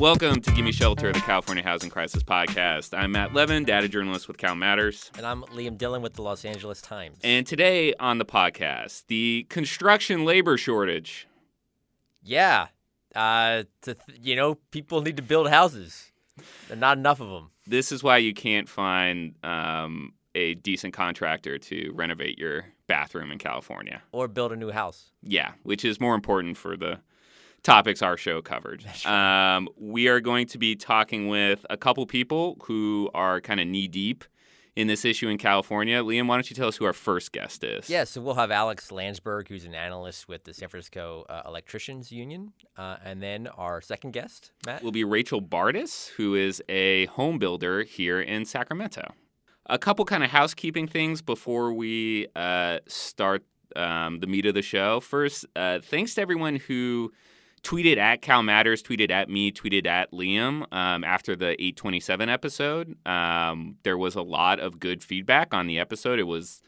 [0.00, 2.98] Welcome to Gimme Shelter, the California Housing Crisis Podcast.
[2.98, 5.12] I'm Matt Levin, data journalist with Cal Matters.
[5.16, 7.18] And I'm Liam Dillon with the Los Angeles Times.
[7.22, 11.28] And today on the podcast, the construction labor shortage.
[12.24, 12.66] Yeah.
[13.14, 16.10] Uh, to th- you know, people need to build houses.
[16.70, 17.50] Are not enough of them.
[17.64, 23.38] This is why you can't find um, a decent contractor to renovate your bathroom in
[23.38, 24.02] California.
[24.10, 25.12] Or build a new house.
[25.22, 26.98] Yeah, which is more important for the
[27.64, 28.84] topics our show covered.
[29.04, 33.66] Um, we are going to be talking with a couple people who are kind of
[33.66, 34.24] knee deep
[34.76, 36.02] in this issue in California.
[36.02, 37.88] Liam, why don't you tell us who our first guest is?
[37.88, 42.12] Yeah, so we'll have Alex Landsberg, who's an analyst with the San Francisco uh, Electricians
[42.12, 42.52] Union.
[42.76, 44.82] Uh, and then our second guest, Matt.
[44.82, 49.14] Will be Rachel Bardis, who is a home builder here in Sacramento.
[49.66, 53.44] A couple kind of housekeeping things before we uh, start
[53.76, 55.00] um, the meat of the show.
[55.00, 57.12] First, uh, thanks to everyone who
[57.64, 62.96] tweeted at Cal Matters, tweeted at me, tweeted at Liam um, after the 827 episode.
[63.06, 66.18] Um, there was a lot of good feedback on the episode.
[66.18, 66.62] It was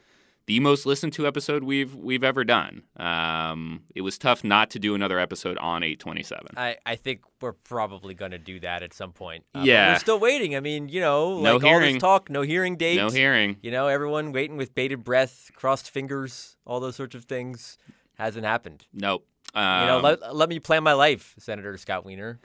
[0.46, 2.84] the most listened to episode we've we've ever done.
[2.96, 6.46] Um, it was tough not to do another episode on 827.
[6.56, 9.44] I, I think we're probably going to do that at some point.
[9.54, 9.92] Uh, yeah.
[9.92, 10.56] We're still waiting.
[10.56, 11.94] I mean, you know, no like all hearing.
[11.94, 12.96] this talk, no hearing date.
[12.96, 13.56] No hearing.
[13.60, 17.76] You know, everyone waiting with bated breath, crossed fingers, all those sorts of things.
[18.14, 18.86] Hasn't happened.
[18.94, 19.26] Nope.
[19.56, 22.38] Um, you know, let, let me plan my life, Senator Scott Wiener.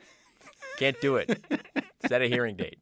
[0.77, 1.39] Can't do it.
[2.07, 2.79] Set a hearing date.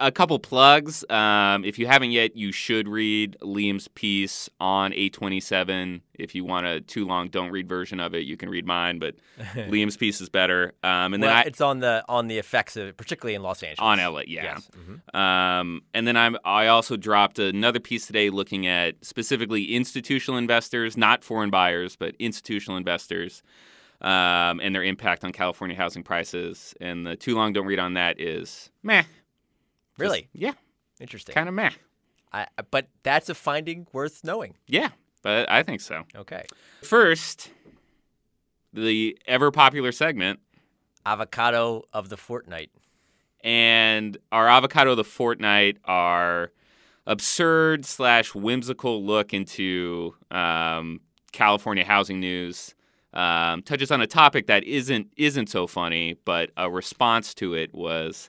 [0.00, 1.04] A couple plugs.
[1.10, 6.02] Um, if you haven't yet, you should read Liam's piece on 827.
[6.14, 9.00] If you want a too long, don't read version of it, you can read mine.
[9.00, 9.16] But
[9.54, 10.74] Liam's piece is better.
[10.84, 13.42] Um, and well, then I, it's on the on the effects of it, particularly in
[13.42, 13.80] Los Angeles.
[13.80, 14.44] On LA, yeah.
[14.44, 14.68] Yes.
[14.76, 15.16] Mm-hmm.
[15.16, 20.96] Um, and then I'm I also dropped another piece today looking at specifically institutional investors,
[20.96, 23.42] not foreign buyers, but institutional investors
[24.00, 26.74] um, and their impact on California housing prices.
[26.80, 29.04] And the too long don't read on that is meh.
[29.98, 30.28] Really?
[30.32, 30.52] Yeah.
[31.00, 31.34] Interesting.
[31.34, 31.70] Kind of meh.
[32.32, 34.54] I, but that's a finding worth knowing.
[34.66, 34.90] Yeah,
[35.22, 36.04] but I think so.
[36.14, 36.44] Okay.
[36.82, 37.50] First,
[38.72, 40.40] the ever popular segment
[41.06, 42.70] Avocado of the Fortnight.
[43.42, 46.50] And our Avocado of the Fortnight are
[47.06, 51.00] absurd slash whimsical look into um,
[51.32, 52.74] California housing news
[53.14, 57.74] um, touches on a topic that isn't isn't so funny, but a response to it
[57.74, 58.28] was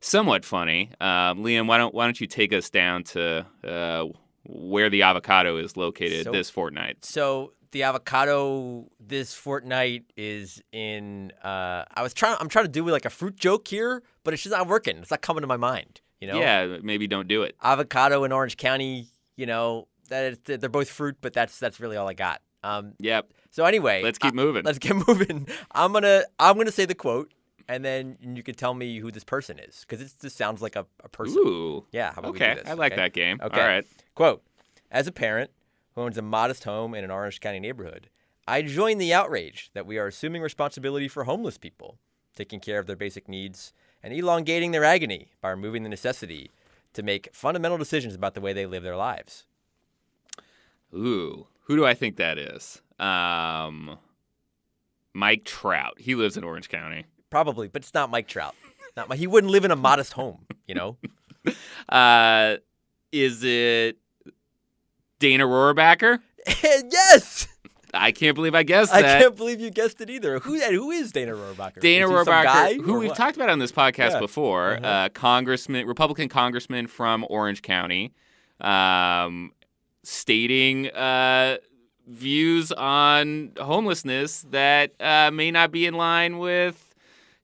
[0.00, 0.90] somewhat funny.
[1.00, 4.06] Um, Liam, why don't why don't you take us down to uh,
[4.44, 7.04] where the avocado is located So- this fortnight?
[7.04, 11.32] So the avocado this fortnight is in.
[11.42, 12.36] Uh, I was trying.
[12.40, 14.98] I'm trying to do like a fruit joke here, but it's just not working.
[14.98, 16.00] It's not coming to my mind.
[16.20, 16.38] You know.
[16.40, 17.54] Yeah, maybe don't do it.
[17.62, 19.08] Avocado in Orange County.
[19.36, 22.42] You know that they're both fruit, but that's that's really all I got.
[22.62, 23.32] Um, Yep.
[23.50, 24.64] so anyway, Let's keep I- moving.
[24.64, 25.46] Let's get moving.
[25.72, 27.32] I'm gonna I'm gonna say the quote,
[27.68, 30.76] and then you can tell me who this person is, because it just sounds like
[30.76, 31.38] a, a person.
[31.38, 31.86] Ooh.
[31.92, 32.12] Yeah.
[32.12, 32.70] How about Okay, we do this?
[32.70, 33.02] I like okay?
[33.02, 33.40] that game.
[33.42, 33.60] Okay.
[33.60, 33.86] All right.
[34.14, 34.42] Quote
[34.90, 35.50] As a parent
[35.94, 38.08] who owns a modest home in an Orange County neighborhood,
[38.46, 41.98] I join the outrage that we are assuming responsibility for homeless people,
[42.34, 43.72] taking care of their basic needs,
[44.02, 46.50] and elongating their agony by removing the necessity
[46.92, 49.44] to make fundamental decisions about the way they live their lives.
[50.94, 52.82] Ooh, who do I think that is?
[52.98, 53.98] Um,
[55.14, 55.94] Mike Trout.
[56.00, 57.04] He lives in Orange County.
[57.30, 58.54] Probably, but it's not Mike Trout.
[58.96, 60.96] Not my, he wouldn't live in a modest home, you know?
[61.88, 62.56] Uh,
[63.12, 63.96] is it
[65.18, 66.20] Dana Rohrabacher?
[66.62, 67.48] yes!
[67.94, 69.20] I can't believe I guessed I that.
[69.22, 70.38] can't believe you guessed it either.
[70.40, 71.80] Who who is Dana Rohrabacher?
[71.80, 73.16] Dana is he some guy Rohrabacher, who we've what?
[73.16, 74.20] talked about on this podcast Yeah.
[74.20, 74.86] before, Uh-huh.
[74.86, 78.12] uh, congressman, Republican congressman from Orange County,
[78.60, 79.52] um,
[80.04, 81.56] stating uh,
[82.06, 86.89] views on homelessness that uh, may not be in line with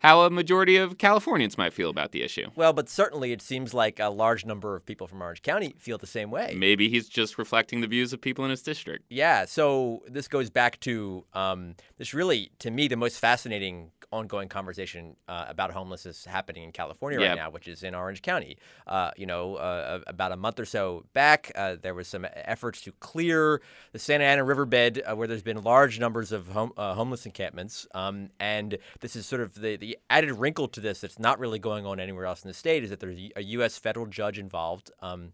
[0.07, 2.49] how a majority of Californians might feel about the issue.
[2.55, 5.99] Well, but certainly it seems like a large number of people from Orange County feel
[5.99, 6.55] the same way.
[6.57, 9.05] Maybe he's just reflecting the views of people in his district.
[9.11, 14.49] Yeah, so this goes back to um, this really, to me, the most fascinating ongoing
[14.49, 17.29] conversation uh, about homelessness happening in California Yep.
[17.29, 18.57] right now, which is in Orange County.
[18.87, 22.81] Uh, you know, uh, about a month or so back, uh, there was some efforts
[22.83, 23.61] to clear
[23.93, 27.87] the Santa Ana riverbed uh, where there's been large numbers of home, uh, homeless encampments.
[27.95, 31.59] Um, and this is sort of the, the added wrinkle to this that's not really
[31.59, 33.79] going on anywhere else in the state is that there's a U.S.
[33.79, 34.91] federal judge involved.
[35.01, 35.33] Um,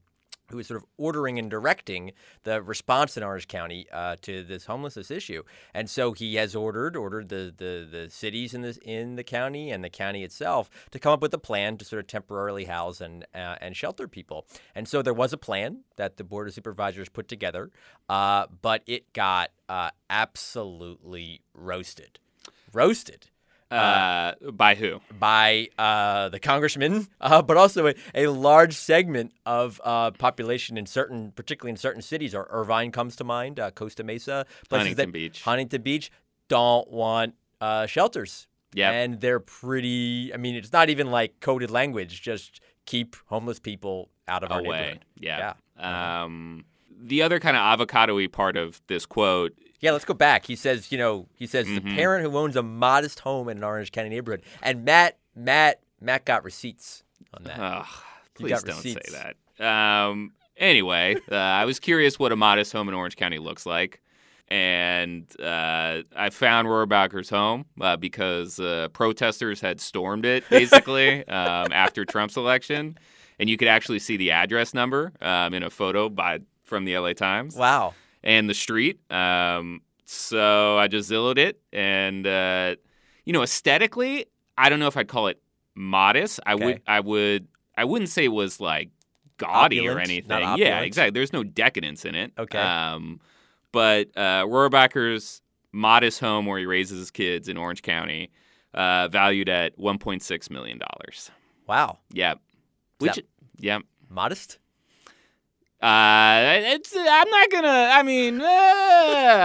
[0.53, 2.13] who is sort of ordering and directing
[2.45, 5.43] the response in Orange County uh, to this homelessness issue.
[5.75, 9.71] And so he has ordered ordered the, the the cities in this in the county
[9.71, 13.01] and the county itself to come up with a plan to sort of temporarily house
[13.01, 14.47] and uh, and shelter people.
[14.75, 17.71] And so there was a plan that the board of supervisors put together,
[18.09, 22.21] uh, but it got uh, absolutely roasted,
[22.73, 23.29] roasted.
[23.73, 25.01] Uh, by who?
[25.19, 30.87] by uh, the congressman, uh, but also a, a large segment of uh, population in
[30.87, 32.35] certain, particularly in certain cities.
[32.35, 35.43] Or Irvine comes to mind, uh, Costa Mesa, places Huntington that, Beach.
[35.43, 36.11] Huntington Beach
[36.49, 38.47] don't want uh, shelters.
[38.75, 38.93] Yep.
[38.95, 40.33] and they're pretty.
[40.33, 42.23] I mean, it's not even like coded language.
[42.23, 44.69] Just keep homeless people out of our away.
[44.79, 45.05] neighborhood.
[45.19, 45.53] Yeah.
[45.79, 46.65] Um,
[47.03, 49.53] the other kind of avocado-y part of this quote.
[49.83, 50.47] Yeah, let's go back.
[50.47, 51.95] He says, you know, he says the Mhm.
[51.95, 56.25] parent who owns a modest home in an Orange County neighborhood, and Matt, Matt, Matt
[56.25, 57.03] got receipts
[57.35, 57.85] on that.
[58.35, 59.13] Please don't receipts.
[59.13, 59.19] say
[59.59, 59.65] that.
[59.65, 64.01] Um, anyway, uh, I was curious what a modest home in Orange County looks like.
[64.49, 71.73] And uh, I found Rohrabacher's home uh, because uh, protesters had stormed it, basically, um,
[71.73, 72.99] after Trump's election.
[73.39, 76.97] And you could actually see the address number um, in a photo by from the
[76.99, 77.95] LA Times Wow.
[78.23, 79.01] And the street.
[79.11, 82.77] Um, so I just Zillowed it, and uh,
[83.25, 84.27] you know, aesthetically,
[84.59, 85.41] I don't know if I'd call it
[85.75, 86.41] modest.
[86.45, 86.65] I Okay.
[86.65, 88.91] would, I would, I wouldn't say it was like
[89.39, 90.31] gaudy or anything.
[90.59, 91.11] Yeah, exactly.
[91.11, 92.33] There's no decadence in it.
[92.39, 92.59] Okay.
[92.59, 93.21] Um,
[93.73, 95.41] but uh, Rohrabacher's
[95.73, 98.31] modest home where he raises his kids in Orange County,
[98.75, 101.31] uh, valued at 1.6 million dollars.
[101.67, 101.99] Wow.
[102.13, 102.33] Yeah.
[102.33, 102.39] Is
[102.99, 103.21] Which,
[103.59, 103.79] yeah.
[104.11, 104.59] Modest?
[105.83, 106.95] Uh, it's.
[106.97, 107.89] I'm not gonna.
[107.93, 108.45] I mean, uh,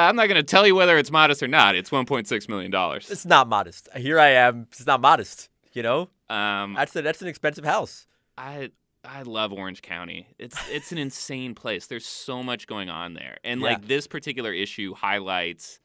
[0.08, 1.76] I'm not gonna tell you whether it's modest or not.
[1.76, 3.10] It's 1.6 million dollars.
[3.10, 3.90] It's not modest.
[3.96, 4.68] Here I am.
[4.72, 5.50] It's not modest.
[5.74, 8.06] You know, Um, that's a, that's an expensive house.
[8.38, 8.70] I
[9.04, 10.28] I love Orange County.
[10.38, 11.88] It's it's an insane place.
[11.88, 13.68] There's so much going on there, and Yeah.
[13.68, 15.80] like this particular issue highlights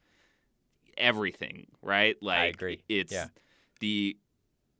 [0.97, 1.67] everything.
[1.81, 2.15] Right?
[2.21, 2.83] Like I agree.
[2.89, 3.27] It's Yeah.
[3.79, 4.17] the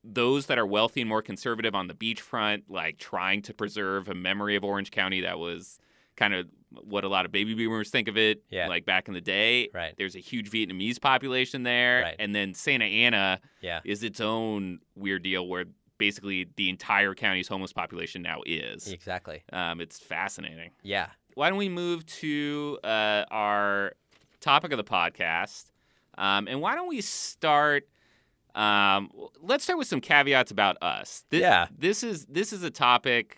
[0.04, 4.14] those that are wealthy and more conservative on the beachfront, like trying to preserve a
[4.14, 5.80] memory of Orange County that was
[6.16, 6.48] kind of
[6.84, 8.68] what a lot of baby boomers think of it, Yeah.
[8.68, 9.70] like back in the day.
[9.74, 9.94] Right.
[9.98, 12.16] There's a huge Vietnamese population there, Right.
[12.20, 13.80] and then Santa Ana Yeah.
[13.86, 15.66] is its own weird deal where
[16.00, 18.92] basically the entire county's homeless population now is.
[18.92, 19.44] Exactly.
[19.54, 20.72] Um, it's fascinating.
[20.82, 21.10] Yeah.
[21.36, 23.94] Why don't we move to uh, our
[24.42, 25.72] topic of the podcast?
[26.18, 27.88] Um, and why don't we start?
[28.56, 29.10] Um,
[29.42, 31.26] let's start with some caveats about us.
[31.32, 31.68] Yeah.
[31.76, 33.38] This is this is a topic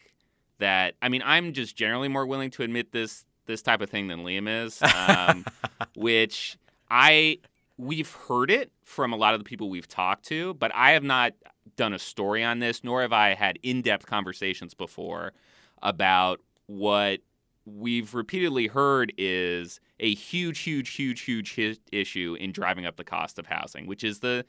[0.59, 4.07] that I mean I'm just generally more willing to admit this this type of thing
[4.07, 5.45] than Liam is, um,
[5.95, 6.57] which
[6.89, 7.39] I
[7.77, 11.03] we've heard it from a lot of the people we've talked to, but I have
[11.03, 11.33] not
[11.75, 15.33] done a story on this, nor have I had in-depth conversations before
[15.81, 17.19] about what
[17.65, 23.39] we've repeatedly heard is a huge, huge, huge, huge issue in driving up the cost
[23.39, 24.45] of housing, which is the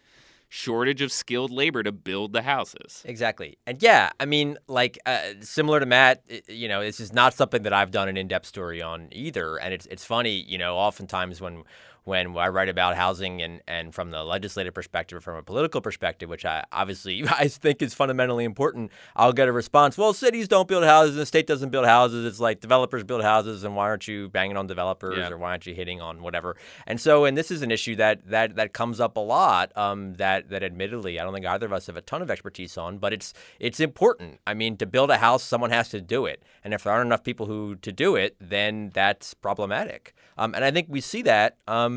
[0.48, 3.02] shortage of skilled labor to build the houses.
[3.04, 3.58] Exactly.
[3.66, 7.62] And yeah, I mean, like uh, similar to Matt, you know, this is not something
[7.62, 9.56] that I've done an in-depth story on either.
[9.56, 11.64] And it's it's funny, you know, oftentimes when
[12.06, 16.28] when I write about housing and and from the legislative perspective, from a political perspective,
[16.30, 19.98] which I obviously I think is fundamentally important, I'll get a response.
[19.98, 22.24] Well, cities don't build houses, and the state doesn't build houses.
[22.24, 25.30] It's like developers build houses, and why aren't you banging on developers, Yeah.
[25.30, 26.56] or why aren't you hitting on whatever?
[26.86, 29.76] And so, and this is an issue that that that comes up a lot.
[29.76, 32.78] Um, that that admittedly, I don't think either of us have a ton of expertise
[32.78, 34.38] on, but it's it's important.
[34.46, 37.06] I mean, to build a house, someone has to do it, and if there aren't
[37.08, 40.14] enough people who to do it, then that's problematic.
[40.38, 41.56] Um, and I think we see that.
[41.66, 41.95] Um,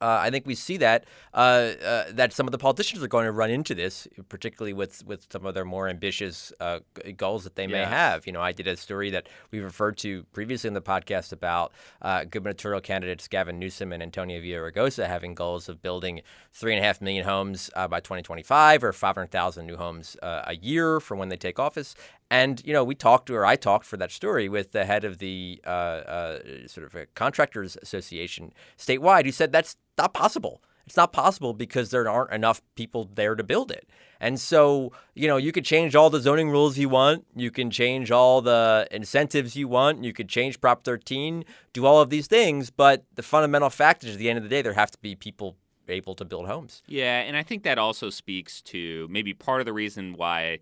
[0.00, 3.24] uh, I think we see that uh, uh, that some of the politicians are going
[3.24, 6.80] to run into this, particularly with, with some of their more ambitious uh,
[7.16, 7.88] goals that they may Yes.
[7.90, 8.26] have.
[8.26, 11.72] You know, I did a story that we referred to previously in the podcast about
[12.02, 16.20] uh, gubernatorial candidates Gavin Newsom and Antonio Villaraigosa having goals of building
[16.52, 20.56] three and a half million homes uh, by 2025 or 500,000 new homes uh, a
[20.56, 21.94] year from when they take office.
[22.30, 25.18] And you know, we talked, or I talked for that story with the head of
[25.18, 30.60] the uh, uh, sort of a contractors association statewide, who said that's not possible.
[30.86, 33.88] It's not possible because there aren't enough people there to build it.
[34.20, 37.26] And so, you know, you could change all the zoning rules you want.
[37.34, 40.04] You can change all the incentives you want.
[40.04, 42.70] You could change Prop 13, do all of these things.
[42.70, 45.14] But the fundamental fact is, at the end of the day, there have to be
[45.14, 45.56] people
[45.88, 46.82] able to build homes.
[46.86, 50.60] Yeah, and I think that also speaks to maybe part of the reason why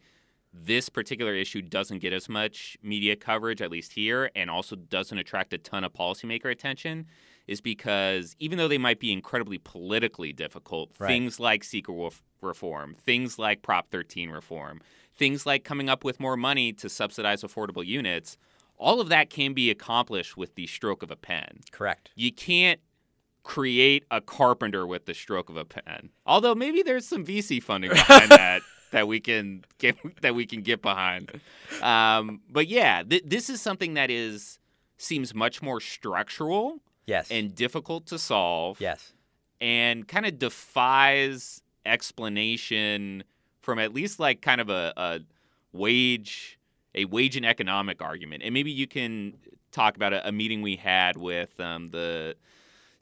[0.52, 5.16] this particular issue doesn't get as much media coverage, at least here, and also doesn't
[5.18, 7.06] attract a ton of policymaker attention,
[7.46, 11.08] is because even though they might be incredibly politically difficult, Right.
[11.08, 14.80] things like CEQA ref- reform, things like Prop 13 reform,
[15.16, 18.36] things like coming up with more money to subsidize affordable units,
[18.76, 22.10] all of that can be accomplished with the stroke of a pen Correct.
[22.16, 22.80] you can't
[23.42, 26.10] create a carpenter with the stroke of a pen.
[26.26, 30.62] Although maybe there's some VC funding behind that that we can get that we can
[30.62, 31.40] get behind.
[31.82, 34.58] Um, but yeah, th- this is something that is
[34.96, 37.30] seems much more structural Yes.
[37.32, 39.12] and difficult to solve yes.
[39.60, 43.24] and kind of defies explanation
[43.60, 45.20] from at least like kind of a, a
[45.72, 46.58] wage
[46.94, 49.34] a wage and economic argument, and maybe you can
[49.72, 52.36] talk about a, a meeting we had with um, the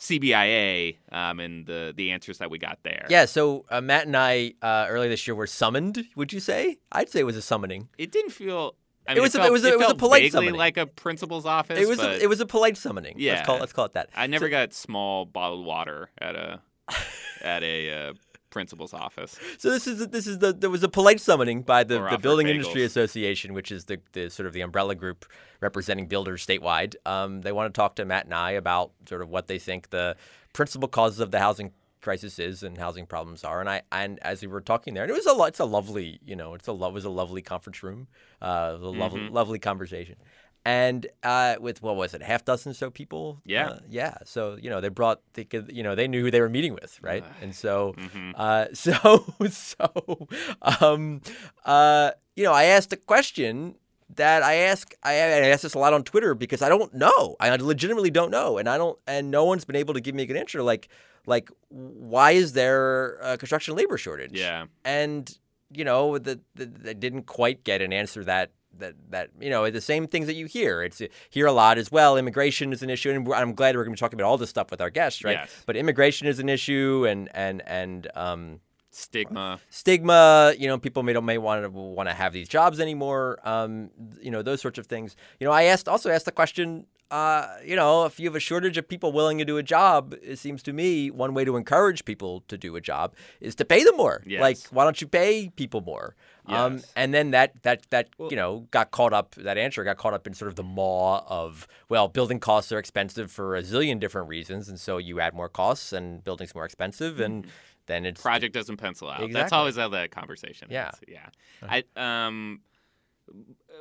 [0.01, 3.07] CBIA um, and the the answers that we got there.
[3.11, 6.05] Yeah, so uh, Matt and I uh, earlier this year were summoned.
[6.17, 6.79] Would you say?
[6.91, 7.89] I'd say it was a summoning.
[7.99, 8.75] It didn't feel.
[9.07, 10.55] I It was a- felt, it was a- it was a polite summoning.
[10.59, 11.79] like a principal's office.
[11.79, 13.15] It was a, it was a polite summoning.
[13.19, 13.35] Yeah.
[13.35, 14.09] let's call let's call it that.
[14.17, 16.61] I never got small bottled water at a
[17.43, 18.13] at a uh,
[18.51, 19.39] principal's office.
[19.59, 22.49] So this is this is the there was a polite summoning by the, the Building
[22.49, 22.83] Industry.
[22.85, 25.25] Association, which is the, the sort of the umbrella group
[25.61, 26.95] representing builders statewide.
[27.07, 29.91] Um, they want to talk to Matt and I about sort of what they think
[29.91, 30.17] the
[30.53, 33.61] principal causes of the housing crisis is and housing problems are.
[33.61, 35.65] And I and as we were talking there, and it was a lo- it's a
[35.65, 38.09] lovely you know it's a lo- it was a lovely conference room,
[38.43, 39.35] uh, a lovely Mm-hmm.
[39.35, 40.17] lovely conversation.
[40.65, 43.41] And uh, with what was it, half dozen or so people?
[43.47, 43.69] Yeah.
[43.71, 44.19] Uh, yeah.
[44.25, 46.75] So you know they brought they could you know they knew who they were meeting
[46.75, 47.25] with, right?
[47.41, 48.33] And so Mm-hmm.
[48.35, 50.29] uh, so so
[50.63, 51.23] um,
[51.65, 53.77] uh, you know I asked a question
[54.17, 57.37] that I ask I, I ask this a lot on Twitter because I don't know
[57.41, 60.25] I legitimately don't know and I don't and no one's been able to give me
[60.25, 60.89] a good answer like
[61.27, 64.33] like why is there a construction labor shortage?
[64.33, 64.67] Yeah.
[64.85, 65.39] and
[65.73, 69.71] you know the, the, they didn't quite get an answer that that that you know
[69.71, 70.83] the same things that you hear.
[70.83, 72.17] It's hear a lot as well.
[72.17, 74.51] Immigration is an issue, and I'm glad we're going to be talking about all this
[74.51, 75.39] stuff with our guests, right?
[75.41, 75.63] Yes.
[75.67, 78.61] But immigration is an issue, and and and um,
[78.91, 79.61] Stigma.
[79.71, 80.55] stigma.
[80.59, 83.39] You know, people may don't may want to want to have these jobs anymore.
[83.45, 85.17] Um, you know, those sorts of things.
[85.39, 86.87] You know, I asked also asked the question.
[87.11, 90.15] Uh, you know, if you have a shortage of people willing to do a job,
[90.23, 93.65] it seems to me one way to encourage people to do a job is to
[93.65, 94.23] pay them more.
[94.25, 94.41] Yes.
[94.41, 96.15] Like, why don't you pay people more?
[96.57, 99.35] Um, and then that that that you know got caught up.
[99.37, 102.79] That answer got caught up in sort of the maw of well, building costs are
[102.79, 106.65] expensive for a zillion different reasons, and so you add more costs, and building's more
[106.65, 107.47] expensive, and
[107.87, 109.31] then it's Project doesn't pencil out.
[109.33, 110.91] That's always how that conversation Yeah.
[110.91, 111.01] is.
[111.09, 111.29] Yeah.
[111.63, 111.85] I
[112.29, 112.61] um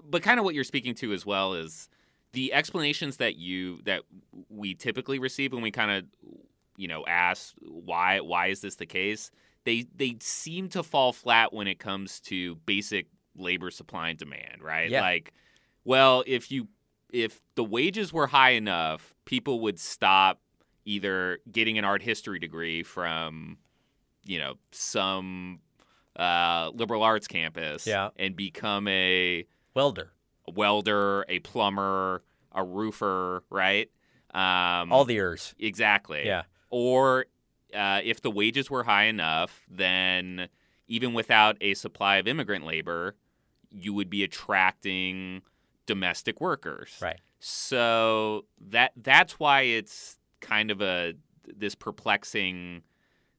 [0.03, 1.89] but kind of what you're speaking to as well is
[2.33, 4.03] the explanations that you that
[4.49, 6.05] we typically receive when we kind of
[6.77, 9.31] you know ask why why is this the case
[9.65, 14.61] they they seem to fall flat when it comes to basic labor supply and demand
[14.61, 15.01] right Yeah.
[15.01, 15.33] like
[15.83, 16.67] well if you
[17.11, 20.39] if the wages were high enough people would stop
[20.85, 23.57] either getting an art history degree from
[24.23, 25.59] you know some
[26.15, 28.09] uh, liberal arts campus Yeah.
[28.17, 30.11] and become a welder.
[30.47, 33.89] a welder, a plumber, a roofer, right?
[34.33, 35.55] Um, All the ers.
[35.57, 36.25] exactly.
[36.25, 36.43] Yeah.
[36.71, 37.25] Or
[37.73, 40.49] uh, if the wages were high enough, then
[40.87, 43.15] even without a supply of immigrant labor,
[43.69, 45.41] you would be attracting
[45.85, 46.97] domestic workers.
[47.01, 47.19] Right.
[47.39, 51.13] So that that's why it's kind of a
[51.45, 52.83] this perplexing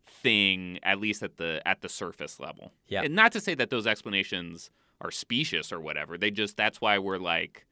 [0.07, 2.73] thing, at least at the at the surface level.
[2.89, 3.03] Yeah.
[3.03, 4.71] And not to say that those explanations
[5.01, 6.19] are specious or whatever.
[6.19, 7.67] They just that's why we're like,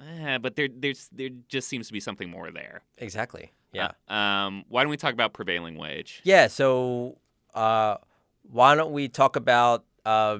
[0.00, 2.82] eh, but there there's there just seems to be something more there.
[2.98, 3.52] Exactly.
[3.72, 3.92] Yeah.
[4.08, 4.64] Uh, um.
[4.68, 6.20] Why don't we talk about prevailing wage?
[6.24, 6.46] yeah.
[6.46, 7.18] So
[7.54, 7.96] uh,
[8.42, 10.38] why don't we talk about uh,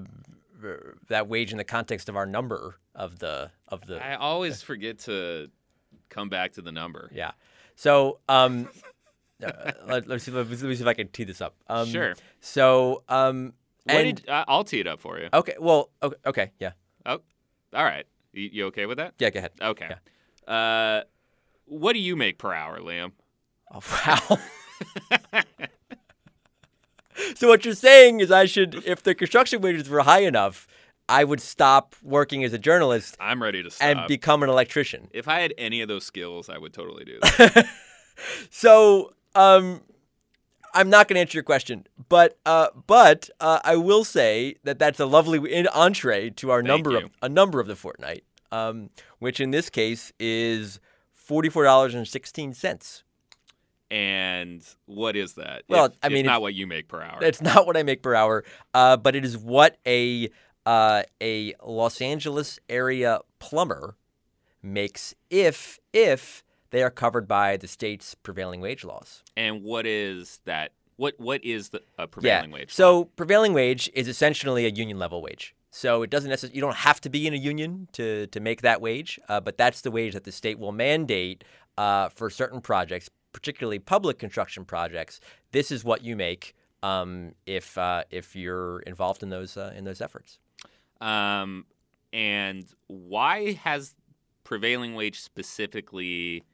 [1.08, 4.98] that wage in the context of our number of the of the I always forget
[5.00, 5.50] to
[6.08, 7.10] come back to the number.
[7.14, 7.32] yeah.
[7.74, 8.68] So um,
[9.42, 11.54] uh, let, us see, let me see if I can tee this up.
[11.68, 12.14] Um, Sure.
[12.40, 13.54] So um,
[13.86, 15.28] and did, I I'll tee it up for you.
[15.32, 15.54] okay.
[15.58, 15.90] Well.
[16.02, 16.16] Okay.
[16.26, 16.50] Okay.
[16.60, 16.72] Yeah.
[17.06, 17.20] Oh,
[17.74, 18.04] all right.
[18.32, 19.14] You, you okay with that?
[19.18, 19.30] Yeah.
[19.30, 19.52] Go ahead.
[19.60, 19.90] Okay.
[20.46, 21.02] Uh,
[21.64, 23.12] what do you make per hour, Liam?
[23.74, 24.38] Oh, wow.
[27.34, 30.66] so what you're saying is I should, if the construction wages were high enough,
[31.08, 33.86] I would stop working as a journalist I'm ready to stop.
[33.88, 35.08] and become an electrician.
[35.12, 37.68] if I had any of those skills, I would totally do that.
[38.50, 39.80] So, um,
[40.74, 44.78] I'm not going to answer your question, but uh, but uh, I will say that
[44.78, 46.96] that's a lovely entree to our number you.
[46.98, 50.78] of a number of the fortnight, um, which in this case is
[51.12, 53.02] forty four dollars and sixteen cents.
[53.92, 55.62] And what is that?
[55.68, 57.18] Well, If I it's mean, not it's- what you make per hour.
[57.22, 58.42] It's not what I make per hour,
[58.74, 60.30] uh, but it is what a
[60.64, 63.96] uh, a Los Angeles area plumber
[64.62, 69.22] makes if if they are covered by the state's prevailing wage laws.
[69.36, 70.72] And what is that?
[70.96, 72.72] What what is the a prevailing wage?
[72.72, 75.54] So prevailing wage is essentially a union level wage.
[75.74, 78.62] So it doesn't necessarily you don't have to be in a union to to make
[78.62, 81.44] that wage, uh, but that's the wage that the state will mandate
[81.78, 85.20] uh, for certain projects, particularly public construction projects.
[85.52, 89.84] This is what you make um, if uh, if you're involved in those uh, in
[89.84, 90.38] those efforts.
[91.00, 91.66] Um,
[92.12, 93.94] and why has
[94.44, 96.44] prevailing wage specifically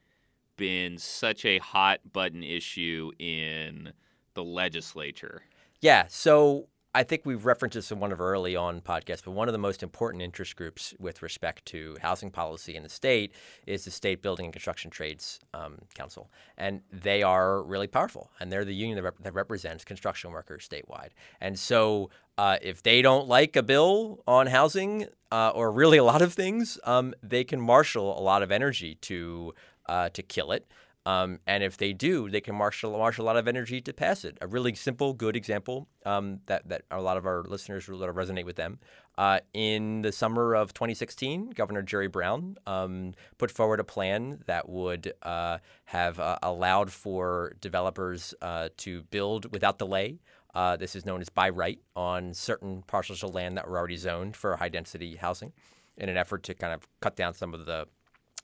[0.57, 3.93] been such a hot button issue in
[4.35, 5.43] the legislature?
[5.81, 6.07] Yeah.
[6.09, 6.69] So
[6.99, 9.53] I think we've referenced this in one of our early on podcasts, but one of
[9.53, 13.33] the most important interest groups with respect to housing policy in the state
[13.69, 16.29] is the State Building and Construction Trades um, Council.
[16.57, 20.69] And they are really powerful, and they're the union that, rep- that represents construction workers
[20.69, 21.11] statewide.
[21.41, 26.05] And so uh, if they don't like a bill on housing uh, or really a
[26.05, 29.55] lot of things, um, they can marshal a lot of energy to,
[29.89, 30.67] uh, to kill it.
[31.09, 34.27] Um, and if they do, they can marshal, marshal a lot of energy to pass
[34.27, 34.37] it.
[34.43, 38.45] A really simple, good example um, that, that a lot of our listeners will resonate
[38.45, 38.79] with them.
[39.17, 44.69] Uh, in the summer of 2016, Governor Jerry Brown um, put forward a plan that
[44.69, 50.21] would uh, have uh, allowed for developers uh, to build without delay.
[50.55, 53.97] Uh, this is known as by right on certain parcels of land that were already
[53.97, 55.55] zoned for high density housing
[55.97, 57.89] in an effort to kind of cut down some of the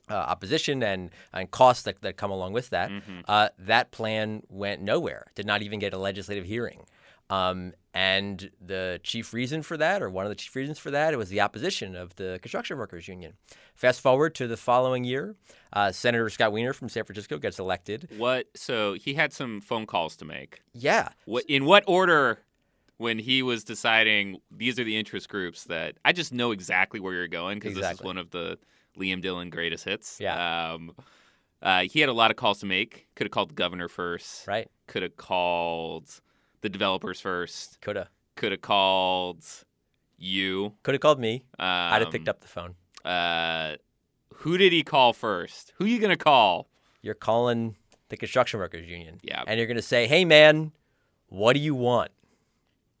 [0.09, 2.89] uh, opposition and, and costs that, that come along with that.
[2.89, 3.19] Mm-hmm.
[3.27, 6.85] Uh, that plan went nowhere, did not even get a legislative hearing.
[7.29, 11.13] Um, and the chief reason for that, or one of the chief reasons for that,
[11.13, 13.33] it was the opposition of the construction workers union.
[13.73, 15.35] Fast forward to the following year,
[15.73, 18.09] uh, Senator Scott Wiener from San Francisco gets elected.
[18.17, 18.47] What?
[18.55, 20.61] So he had some phone calls to make.
[20.73, 21.09] Yeah.
[21.25, 21.45] What?
[21.47, 22.39] In what order?
[22.97, 27.13] When he was deciding these are the interest groups that I just know exactly where
[27.13, 27.91] you're going because exactly.
[27.91, 28.57] this is one of the
[28.97, 30.17] Liam Dillon greatest hits.
[30.19, 30.73] Yeah.
[30.73, 30.93] Um,
[31.61, 33.07] uh, he had a lot of calls to make.
[33.15, 34.47] Could have called the governor first.
[34.47, 34.69] Right.
[34.87, 36.21] Could have called
[36.61, 37.81] the developers first.
[37.81, 38.09] Could have.
[38.35, 39.43] Could have called
[40.17, 40.73] you.
[40.83, 41.43] Could have called me.
[41.57, 42.75] Um, I'd have picked up the phone.
[43.03, 43.75] Uh,
[44.35, 45.73] who did he call first?
[45.77, 46.67] Who you gonna call?
[47.01, 47.77] You're calling
[48.09, 49.19] the construction workers union.
[49.23, 49.43] Yeah.
[49.47, 50.71] And you're gonna say, "Hey, man,
[51.27, 52.11] what do you want?"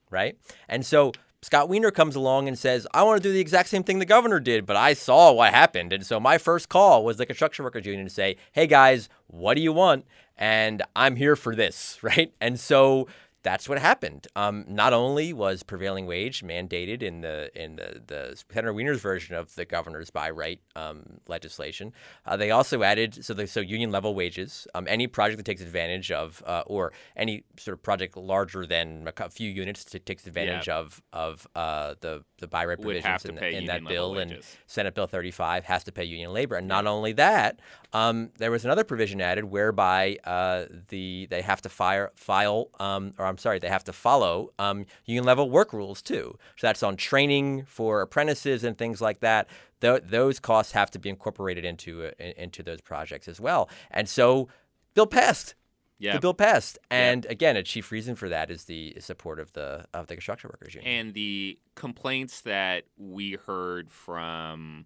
[0.09, 0.37] Right.
[0.69, 1.11] And so
[1.45, 4.05] Scott Wiener comes along and says, I want to do the exact same thing the
[4.05, 5.93] governor did, but I saw what happened.
[5.93, 9.53] And so my first call was the construction workers union to say, hey guys, what
[9.53, 10.05] do you want?
[10.39, 12.33] And I'm here for this, right?
[12.41, 13.07] And so
[13.45, 14.25] that's what happened.
[14.35, 19.35] Um, not only was prevailing wage mandated in the in the, the Senator Wiener's version
[19.35, 21.93] of the governor's by right um, legislation,
[22.25, 24.67] uh, they also added so the, so union level wages.
[24.73, 29.07] Um, any project that takes advantage of uh, or any sort of project larger than
[29.15, 30.77] a few units t- takes advantage yeah.
[30.77, 35.07] of of uh, the the by right provisions in, in that bill and Senate Bill
[35.07, 36.55] 35 has to pay union labor.
[36.55, 37.59] And not only that,
[37.93, 43.13] um, there was another provision added whereby uh, the they have to fire file um,
[43.19, 46.37] or I'm sorry, they have to follow um, union level work rules too.
[46.55, 49.49] So that's on training for apprentices and things like that.
[49.81, 53.69] Th- those costs have to be incorporated into uh, into those projects as well.
[53.91, 54.47] And so,
[54.93, 55.53] bill passed.
[55.97, 56.13] Yeah.
[56.13, 57.31] The bill passed, and yeah.
[57.31, 60.75] again, a chief reason for that is the support of the of the construction workers
[60.75, 60.93] union.
[60.93, 64.85] And the complaints that we heard from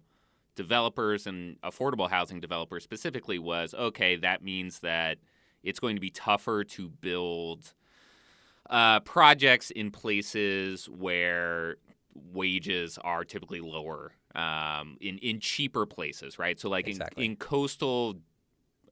[0.56, 4.16] developers and affordable housing developers specifically was okay.
[4.16, 5.18] That means that
[5.62, 7.74] it's going to be tougher to build
[8.70, 11.76] uh, projects in places where
[12.32, 16.58] wages are typically lower um, in in cheaper places, right?
[16.58, 17.24] So like exactly.
[17.24, 18.16] in, in coastal,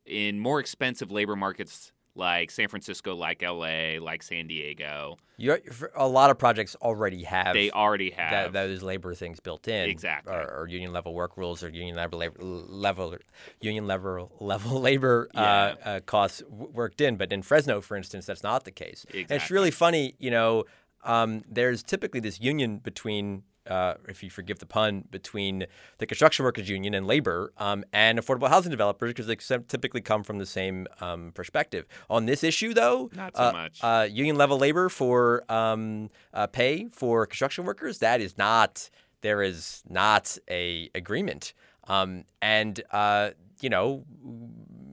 [0.04, 5.16] in more expensive labor markets like San Francisco, like LA, like San Diego.
[5.36, 5.60] You're,
[5.94, 7.54] a lot of projects already have.
[7.54, 9.88] They already have that, those labor things built in.
[9.88, 10.34] Exactly.
[10.34, 13.16] Or, or union level work rules or union level labor, level
[13.60, 15.74] union level level labor uh, yeah.
[15.84, 17.16] uh, uh, costs worked in.
[17.16, 19.04] But in Fresno, for instance, that's not the case.
[19.08, 19.22] Exactly.
[19.22, 20.14] And it's really funny.
[20.18, 20.64] You know,
[21.04, 25.66] um, there's typically this union between uh, if you forgive the pun, between
[25.98, 30.22] the construction workers union and labor um, and affordable housing developers because they typically come
[30.22, 31.86] from the same um, perspective.
[32.08, 33.78] On this issue, though, not so uh, much.
[33.82, 39.42] Uh, union level labor for um, uh, pay for construction workers that is not there
[39.42, 41.52] is not a agreement,
[41.88, 44.04] um, and uh, you know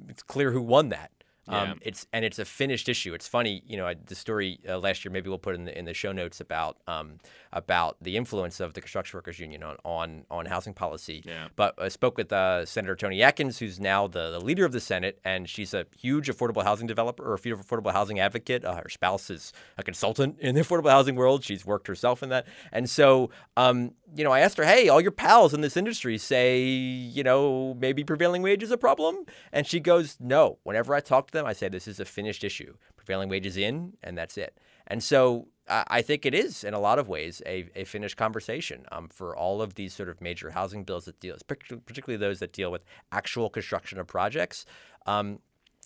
[0.09, 1.11] it's clear who won that.
[1.47, 1.73] Um, yeah.
[1.81, 3.13] It's and it's a finished issue.
[3.13, 5.11] It's funny, you know, I, the story uh, last year.
[5.11, 7.19] Maybe we'll put in the in the show notes about um,
[7.53, 11.23] about the influence of the construction workers union on on, on housing policy.
[11.25, 11.47] Yeah.
[11.55, 14.79] But I spoke with uh, Senator Toni Atkins, who's now the, the leader of the
[14.79, 18.65] Senate, and she's a huge affordable housing developer or affordable housing advocate.
[18.65, 21.43] Uh, her spouse is a consultant in the affordable housing world.
[21.43, 25.01] She's worked herself in that, and so um, you know, I asked her, "Hey, all
[25.01, 29.67] your pals in this industry say, you know, maybe prevailing wage is a problem," and
[29.67, 30.57] she goes, "No.
[30.63, 32.75] Whenever I talk to them, I say this is a finished issue.
[32.97, 36.79] Prevailing wage is in, and that's it." And so I think it is, in a
[36.79, 40.51] lot of ways, a, a finished conversation um, for all of these sort of major
[40.51, 44.65] housing bills that deal, particularly those that deal with actual construction of projects.
[45.07, 45.39] Um,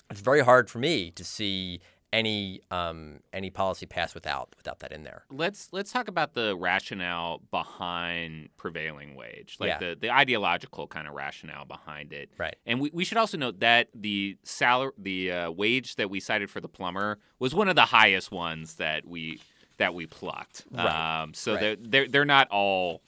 [0.09, 1.79] it's very hard for me to see
[2.11, 5.23] any um, any policy pass without without that in there.
[5.29, 9.77] Let's let's talk about the rationale behind prevailing wage, like Yeah.
[9.79, 12.31] the, the ideological kind of rationale behind it.
[12.37, 12.55] Right.
[12.65, 16.49] And we, we should also note that the salary, the uh, wage that we cited
[16.49, 19.39] for the plumber was one of the highest ones that we
[19.77, 20.65] that we plucked.
[20.71, 21.59] Right, Um, so right.
[21.61, 23.01] they're, they're they're not all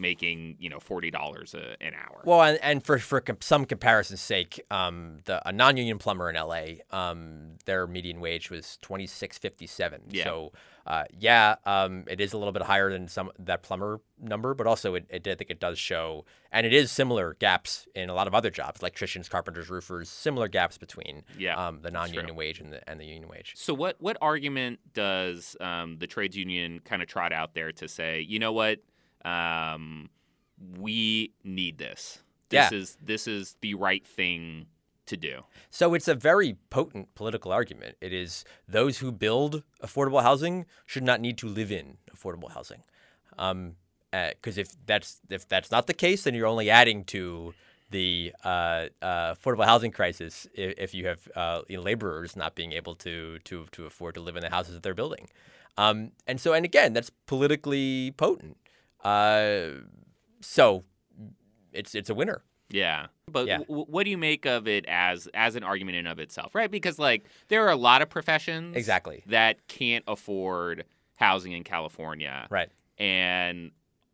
[0.00, 2.22] making you know forty dollars an hour.
[2.24, 6.36] Well, and, and for for com- some comparison's sake, um, the a non-union plumber in
[6.36, 10.02] LA, um, their median wage was twenty six fifty seven.
[10.08, 10.24] Yeah.
[10.24, 10.52] So,
[10.86, 14.66] uh, yeah, um, it is a little bit higher than some that plumber number, but
[14.66, 18.14] also it, it I think it does show, and it is similar gaps in a
[18.14, 22.60] lot of other jobs, electricians, carpenters, roofers, similar gaps between Yeah, um, the non-union wage
[22.60, 23.52] and the and the union wage.
[23.56, 27.88] So what what argument does um, the trades union kind of trot out there to
[27.88, 28.80] say, you know what,
[29.24, 30.10] um,
[30.78, 32.22] we need this.
[32.48, 32.78] This Yeah.
[32.78, 34.66] is this is the right thing
[35.06, 35.42] to do.
[35.70, 37.96] So it's a very potent political argument.
[38.00, 42.82] It is those who build affordable housing should not need to live in affordable housing,
[43.30, 47.54] because if that's if that's not the case, then you're only adding to
[47.90, 52.54] the uh, uh, affordable housing crisis if, if you have uh, you know, laborers not
[52.54, 55.28] being able to to to afford to live in the houses that they're building.
[55.76, 58.56] Um, and so, and again, that's politically potent.
[59.04, 59.80] Uh,
[60.40, 60.84] so
[61.72, 62.42] it's it's a winner.
[62.70, 63.06] Yeah.
[63.26, 63.58] But Yeah.
[63.58, 66.70] w- what do you make of it as as an argument in of itself, right?
[66.70, 69.22] Because like there are a lot of professions Exactly.
[69.26, 70.84] that can't afford
[71.16, 72.46] housing in California.
[72.50, 72.70] Right.
[72.98, 73.72] And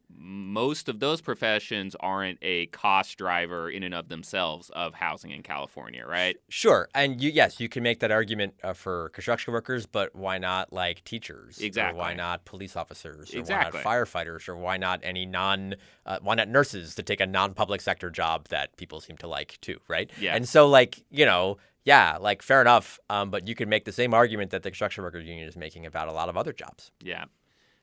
[0.09, 5.43] most of those professions aren't a cost driver in and of themselves of housing in
[5.43, 6.37] California, right?
[6.49, 10.39] Sure, and you, yes, you can make that argument uh, for construction workers, but why
[10.39, 11.59] not like teachers?
[11.59, 11.99] Exactly.
[11.99, 13.35] Or why not police officers?
[13.35, 13.81] Or Exactly.
[13.83, 14.49] why not firefighters?
[14.49, 15.75] Or why not any non?
[16.05, 19.59] Uh, why not nurses to take a non-public sector job that people seem to like
[19.61, 20.11] too, right?
[20.21, 20.35] Yeah.
[20.37, 22.99] And so, like you know, yeah, like fair enough.
[23.11, 25.87] Um, but you could make the same argument that the construction workers union is making
[25.87, 26.91] about a lot of other jobs.
[27.03, 27.25] Yeah.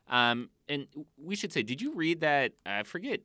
[0.10, 0.88] Um, and
[1.18, 2.54] we should say, did you read that?
[2.66, 3.22] I forget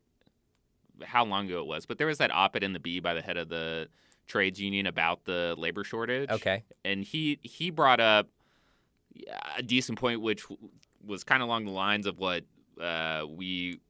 [1.04, 3.22] how long ago it was, but there was that op-ed in the Bee by the
[3.22, 3.88] head of the
[4.26, 6.30] trades union about the labor shortage.
[6.30, 6.64] Okay.
[6.84, 8.28] and he he brought up
[9.56, 10.44] a decent point, which
[11.04, 12.44] was kind of along the lines of what
[12.80, 13.80] uh, we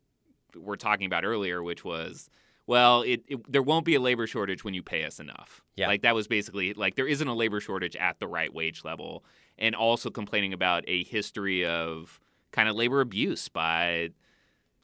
[0.57, 2.31] were talking about earlier, which was,
[2.67, 5.63] well, it, it there won't be a labor shortage when you pay us enough.
[5.77, 5.89] Yeah.
[5.89, 9.25] like that was basically like there isn't a labor shortage at the right wage level,
[9.59, 12.21] and also complaining about a history of
[12.53, 14.11] kind of labor abuse by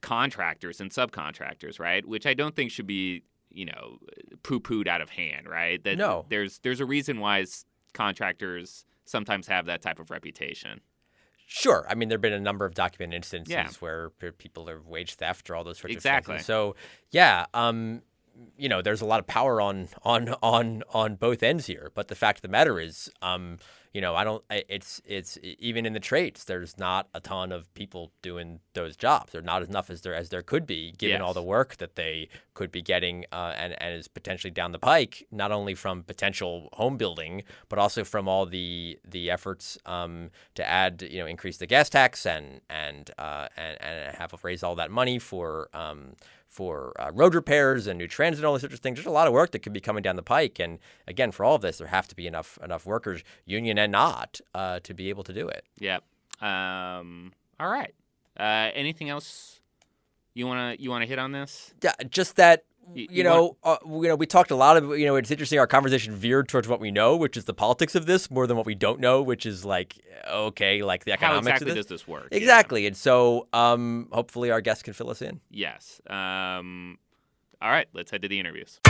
[0.01, 2.07] contractors and subcontractors, right?
[2.07, 3.99] Which I don't think should be you know
[4.43, 5.83] poo-pooed out of hand, right?
[5.85, 6.27] That No.
[6.29, 7.45] there's there's a reason why
[7.93, 10.81] contractors sometimes have that type of reputation.
[11.47, 11.87] Sure.
[11.91, 13.69] I mean, there have been a number of documented instances Yeah.
[13.81, 16.37] where people are wage theft or all those sorts Exactly.
[16.37, 16.47] of things.
[16.47, 16.75] So,
[17.11, 18.03] yeah, um,
[18.57, 21.91] you know, there's a lot of power on on on on both ends here.
[21.95, 23.59] But the fact of the matter is, um,
[23.95, 24.43] you know, I don't.
[24.51, 29.31] It's it's even in the trades, there's not a ton of people doing those jobs.
[29.31, 32.29] There's not enough as there as there could be, given all the work that they
[32.55, 36.71] could be getting, uh, and and is potentially down the pike, not only from potential
[36.73, 41.59] home building, but also from all the the efforts um, to add, you know, increase
[41.59, 45.69] the gas tax and and uh, and and have raise all that money for.
[45.73, 46.15] Um,
[46.55, 48.97] for uh, road repairs and new transit and all these sorts of things.
[48.97, 51.45] There's a lot of work that could be coming down the pike, and again, for
[51.45, 54.95] all of this, there have to be enough enough workers, union and not, uh, to
[54.95, 55.65] be able to do it.
[55.81, 56.05] Yep.
[56.41, 57.93] Um, all right.
[58.39, 59.61] Uh, anything else
[60.33, 61.75] you wanna you wanna hit on this?
[61.83, 65.07] Yeah, just that you, you know, uh, you know, we talked a lot of, you
[65.07, 65.59] know, it's interesting.
[65.59, 68.57] Our conversation veered towards what we know, which is the politics of this, more than
[68.57, 69.97] what we don't know, which is like,
[70.29, 71.47] okay, like the economics.
[71.47, 71.87] How exactly of this.
[71.87, 72.29] does this work?
[72.31, 72.39] Yeah.
[72.39, 75.41] Exactly, and so um, hopefully our guest can fill us in.
[75.51, 76.01] Yes.
[76.09, 76.99] Um,
[77.63, 77.89] all right.
[77.95, 78.81] Let's head to the interviews.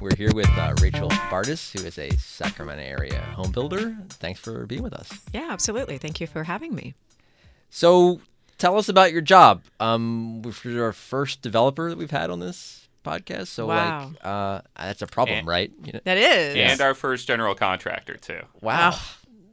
[0.00, 3.96] We're here with uh, Rachel Bardis, who is a Sacramento area home builder.
[4.10, 5.10] Thanks for being with us.
[5.32, 5.98] Yeah, absolutely.
[5.98, 6.94] Thank you for having me.
[7.70, 8.20] So,
[8.58, 9.62] tell us about your job.
[9.80, 13.48] Um, we're our first developer that we've had on this podcast.
[13.48, 14.08] So, Wow.
[14.08, 15.70] like, uh, that's a problem, And- right?
[15.84, 16.56] You know, That is.
[16.56, 18.40] And our first general contractor too.
[18.60, 18.98] wow.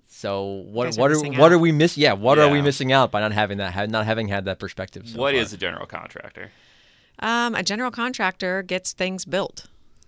[0.08, 1.56] So, what are what are missing what out.
[1.56, 1.98] are we miss?
[1.98, 3.74] Yeah, what are we missing out by not having that?
[3.74, 5.08] ha- Not having had that perspective.
[5.10, 5.42] So What far?
[5.42, 6.52] is a general contractor?
[7.20, 9.66] Um, a general contractor gets things built.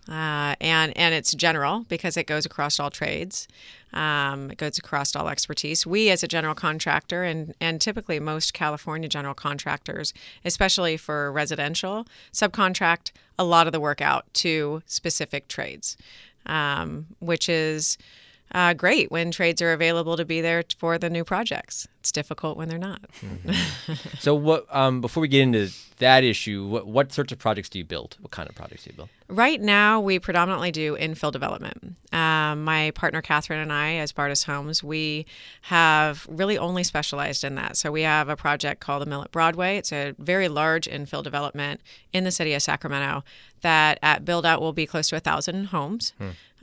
[0.09, 3.47] Uh, and and it's general because it goes across all trades,
[3.93, 5.87] um, it goes across all expertise.
[5.87, 10.13] We, as a general contractor, and and typically most California general contractors,
[10.43, 15.97] especially for residential, subcontract a lot of the work out to specific trades,
[16.45, 17.97] um, which is
[18.51, 21.87] uh, great when trades are available to be there for the new projects.
[21.99, 23.01] It's difficult when they're not.
[24.19, 24.65] So, what?
[24.73, 28.17] Um, before we get into that issue, what what sorts of projects do you build?
[28.19, 29.09] What kind of projects do you build?
[29.27, 31.95] Right now, we predominantly do infill development.
[32.11, 35.25] Um, my partner Catherine and I, as Bardis Homes, we
[35.63, 37.77] have really only specialized in that.
[37.77, 39.77] So we have a project called the Mill at Broadway.
[39.77, 41.81] It's a very large infill development
[42.13, 43.23] in the city of Sacramento
[43.61, 46.13] that at build out will be close to a thousand homes.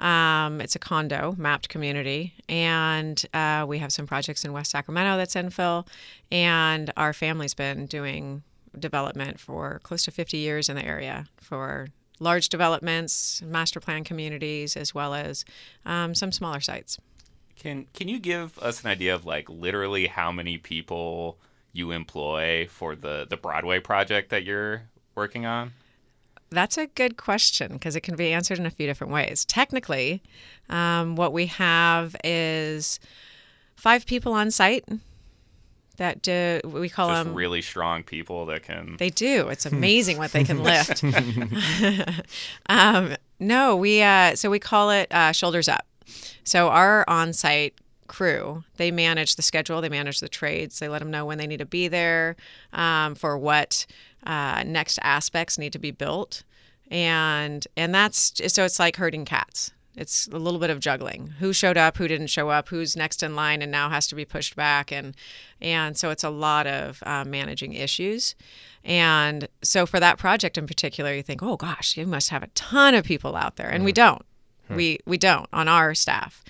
[0.02, 5.16] Um, it's a condo mapped community, and uh, we have some projects in West Sacramento
[5.16, 5.86] that's infill,
[6.32, 8.42] and our family's been doing
[8.76, 11.86] development for close to 50 years in the area for
[12.18, 15.44] large developments, master plan communities, as well as
[15.86, 16.98] um, some smaller sites.
[17.54, 21.38] Can Can you give us an idea of like literally how many people
[21.72, 24.82] you employ for the the Broadway project that you're
[25.14, 25.72] working on?
[26.52, 29.44] That's a good question because it can be answered in a few different ways.
[29.44, 30.22] Technically,
[30.68, 33.00] um, what we have is
[33.76, 34.84] five people on site
[35.96, 38.96] that do we call Just them really strong people that can.
[38.98, 39.48] They do.
[39.48, 41.04] It's amazing what they can lift.
[42.66, 45.86] um, no, we uh, so we call it uh, shoulders up.
[46.44, 47.74] So our on-site
[48.08, 51.46] crew they manage the schedule, they manage the trades, they let them know when they
[51.46, 52.36] need to be there
[52.72, 53.86] um, for what
[54.24, 56.42] uh, next aspects need to be built,
[56.90, 59.72] and and that's so it's like herding cats.
[59.94, 61.34] It's a little bit of juggling.
[61.38, 64.14] Who showed up, who didn't show up, who's next in line and now has to
[64.14, 65.14] be pushed back, and
[65.60, 68.34] and so it's a lot of uh, managing issues.
[68.84, 72.48] And so for that project in particular, you think, oh gosh, you must have a
[72.48, 74.24] ton of people out there, and we don't.
[74.76, 76.42] We we don't on our staff.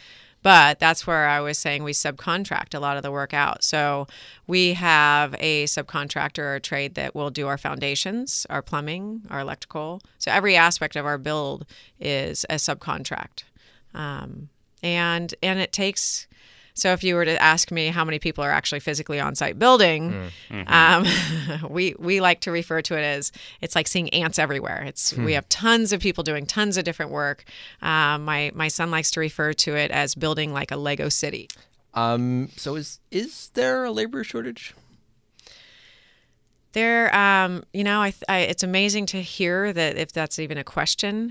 [0.42, 3.62] But that's where I was saying we subcontract a lot of the work out.
[3.62, 4.08] So
[4.46, 9.40] we have a subcontractor or a trade that will do our foundations, our plumbing, our
[9.40, 10.02] electrical.
[10.18, 11.64] So every aspect of our build
[12.00, 13.44] is a subcontract.
[13.94, 14.48] Um,
[14.82, 16.26] and and it takes
[16.74, 19.58] so if you were to ask me how many people are actually physically on site
[19.58, 20.30] building,
[20.66, 21.06] um,
[21.68, 24.82] we we like to refer to it as it's like seeing ants everywhere.
[24.86, 27.44] It's we have tons of people doing tons of different work.
[27.82, 31.48] Um, my my son likes to refer to it as building like a Lego city.
[31.94, 34.74] Um, so is is there a labor shortage?
[36.72, 40.64] There, um, you know, I, I, it's amazing to hear that if that's even a
[40.64, 41.28] question.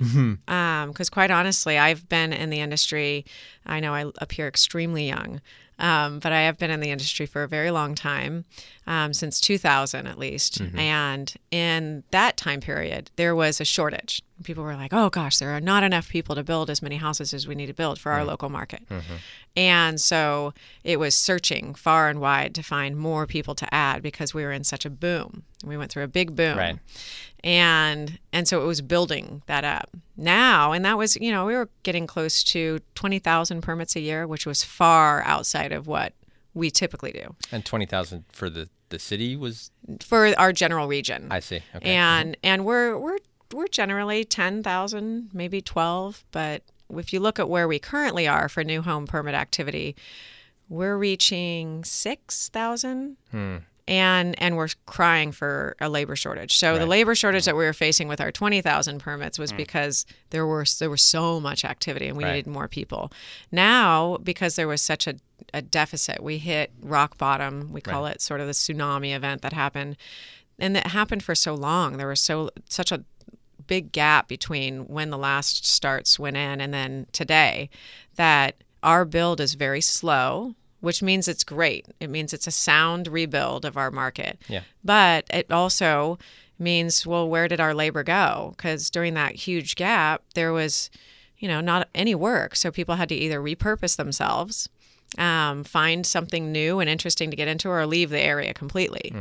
[0.87, 3.25] Because quite honestly, I've been in the industry.
[3.65, 5.41] I know I appear extremely young,
[5.81, 8.45] um, but I have been in the industry for a very long time,
[8.87, 10.61] um, since 2000 at least.
[10.77, 14.21] And in that time period, there was a shortage.
[14.43, 17.33] People were like, "Oh gosh, there are not enough people to build as many houses
[17.33, 18.81] as we need to build for our local market."
[19.55, 24.33] And so it was searching far and wide to find more people to add because
[24.33, 25.43] we were in such a boom.
[25.63, 26.57] We went through a big boom.
[26.57, 26.77] Right.
[27.43, 29.89] And and so it was building that up.
[30.15, 34.27] Now, and that was, you know, we were getting close to 20,000 permits a year,
[34.27, 36.13] which was far outside of what
[36.53, 39.71] we typically do And twenty thousand for the the city was.
[40.01, 41.27] for our general region.
[41.31, 41.61] I see.
[41.75, 41.95] Okay.
[41.95, 43.17] and and we're we're
[43.53, 46.63] we're generally 10,000, maybe 12, but
[46.95, 49.93] if you look at where we currently are for new home permit activity,
[50.69, 53.17] we're reaching 6,000.
[53.31, 53.57] Hmm.
[53.87, 56.57] And and we're crying for a labor shortage.
[56.57, 57.45] So the labor shortage mm.
[57.45, 59.57] that we were facing with our 20,000 permits was mm.
[59.57, 62.35] because there were there was so much activity and we Right.
[62.35, 63.11] needed more people.
[63.51, 65.15] Now because there was such a
[65.53, 67.73] a deficit, we hit rock bottom.
[67.73, 69.97] We call it sort of the tsunami event that happened
[70.59, 71.97] and that happened for so long.
[71.97, 73.03] There was so such a
[73.67, 77.69] big gap between when the last starts went in and then today
[78.15, 81.87] that our build is very slow, which means it's great.
[81.99, 84.41] It means it's a sound rebuild of our market.
[84.49, 84.61] Yeah.
[84.83, 86.19] But it also
[86.59, 88.53] means, well, where did our labor go?
[88.57, 90.89] Because during that huge gap, there was,
[91.37, 92.55] you know, not any work.
[92.55, 94.69] So people had to either repurpose themselves,
[95.17, 99.13] um, find something new and interesting to get into, or leave the area completely.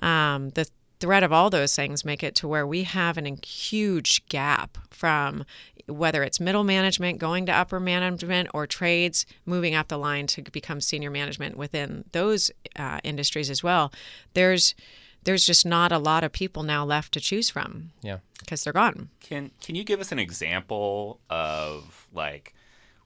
[0.00, 0.68] Um, the
[1.00, 4.78] threat of all those things make it to where we have an, a huge gap
[4.90, 5.44] from
[5.86, 10.42] whether it's middle management going to upper management or trades moving up the line to
[10.42, 13.92] become senior management within those uh, industries as well.
[14.34, 14.74] There's
[15.24, 18.18] there's just not a lot of people now left to choose from yeah.
[18.38, 19.08] because they're gone.
[19.20, 22.54] Can Can you give us an example of like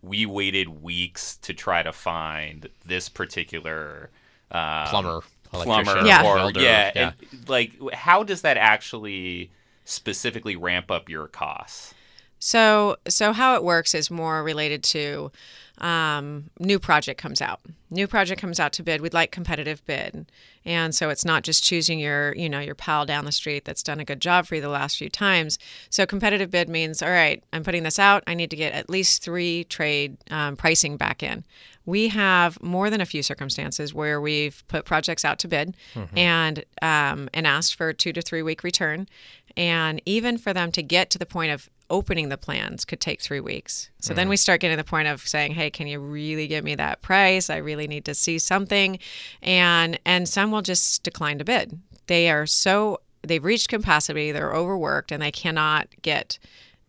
[0.03, 4.11] we waited weeks to try to find this particular
[4.51, 6.25] um, Plumber, plumber, Yeah.
[6.25, 7.13] or welder, yeah, yeah.
[7.33, 9.51] and, like how does that actually
[9.85, 11.95] specifically ramp up your costs?
[12.39, 15.33] So, so how it works is more related to
[15.79, 17.61] um, new project comes out.
[17.91, 19.01] New project comes out to bid.
[19.01, 20.31] We'd like competitive bid,
[20.65, 23.83] and so it's not just choosing your, you know, your pal down the street that's
[23.83, 25.59] done a good job for you the last few times.
[25.89, 28.25] So, competitive bid means, all right, I'm putting this out.
[28.27, 31.45] I need to get at least three trade um, pricing back in.
[31.87, 35.75] We have more than a few circumstances where we've put projects out to bid
[36.17, 39.09] and um, and asked for a two to three week return,
[39.57, 43.21] and even for them to get to the point of opening the plans could take
[43.21, 43.91] three weeks.
[44.01, 46.63] So then we start getting to the point of saying, "Hey, can you really give
[46.65, 47.49] me that price?
[47.51, 48.99] I really need to see something,"
[49.43, 51.79] and and some will just decline to bid.
[52.07, 56.39] They are so they've reached capacity, they're overworked, and they cannot get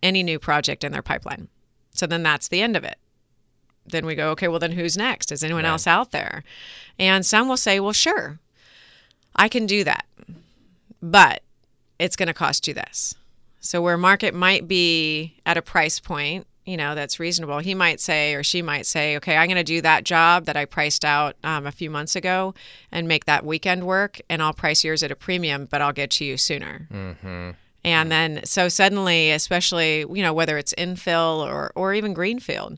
[0.03, 1.47] any new project in their pipeline.
[1.93, 2.97] So then that's the end of it.
[3.85, 5.31] Then we go, okay, well, then who's next?
[5.31, 5.71] Is anyone Right.
[5.71, 6.43] else out there?
[6.99, 8.39] And some will say, well, sure,
[9.35, 10.05] I can do that,
[11.01, 11.41] but
[11.97, 13.15] it's going to cost you this.
[13.59, 17.99] So where market might be at a price point, you know, that's reasonable, he might
[17.99, 21.03] say or she might say, okay, I'm going to do that job that I priced
[21.03, 22.53] out um, a few months ago
[22.91, 26.11] and make that weekend work, and I'll price yours at a premium, but I'll get
[26.11, 26.87] to you sooner.
[26.93, 27.51] Mm-hmm.
[27.83, 32.77] And then, so suddenly, especially, you know, whether it's infill or, or even greenfield,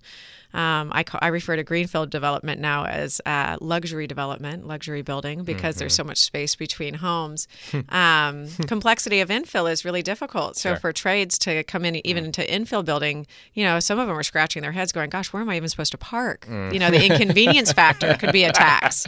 [0.53, 5.43] um, I, ca- I refer to greenfield development now as uh, luxury development, luxury building,
[5.43, 7.47] because there's so much space between homes.
[7.89, 10.57] um, complexity of infill is really difficult.
[10.57, 10.77] So Sure.
[10.79, 14.23] for trades to come in, even into infill building, you know, some of them are
[14.23, 16.45] scratching their heads going, gosh, where am I even supposed to park?
[16.49, 19.05] You know, the inconvenience factor could be a tax.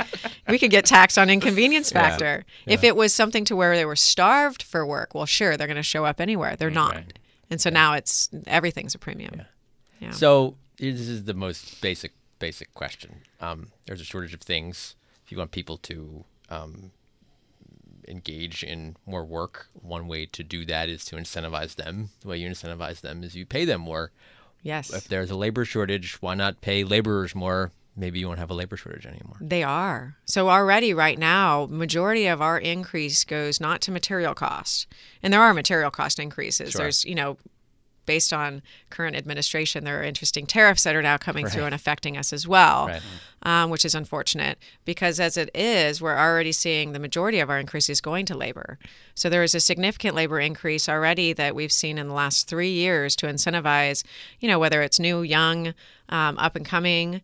[0.48, 2.02] We could get taxed on inconvenience Yeah.
[2.10, 2.46] factor.
[2.66, 5.76] If it was something to where they were starved for work, well, sure, they're going
[5.78, 6.56] to show up anywhere.
[6.56, 6.96] They're not.
[6.96, 7.20] Right.
[7.50, 9.42] And so now it's everything's a premium.
[10.00, 10.12] Yeah.
[10.12, 10.56] So
[10.92, 13.22] this is the most basic basic question.
[13.40, 14.96] Um, there's a shortage of things.
[15.24, 16.92] If you want people to um,
[18.08, 22.10] engage in more work, one way to do that is to incentivize them.
[22.22, 24.12] The way you incentivize them is you pay them more.
[24.62, 24.94] Yes.
[24.94, 27.72] If there's a labor shortage, why not pay laborers more?
[27.96, 29.38] Maybe you won't have a labor shortage anymore.
[29.40, 30.18] They are.
[30.26, 34.88] So already right now, majority of our increase goes not to material cost.
[35.22, 36.72] And there are material cost increases.
[36.72, 36.82] Sure.
[36.82, 37.38] There's, you know,
[38.06, 42.18] based on current administration, there are interesting tariffs that are now coming through and affecting
[42.18, 43.02] us as well, Right.
[43.44, 47.60] um, which is unfortunate because as it is, we're already seeing the majority of our
[47.60, 48.78] increases going to labor.
[49.16, 52.72] So there is a significant labor increase already that we've seen in the last three
[52.72, 54.04] years to incentivize,
[54.40, 55.74] you know, whether it's new, young,
[56.10, 57.22] um, up and coming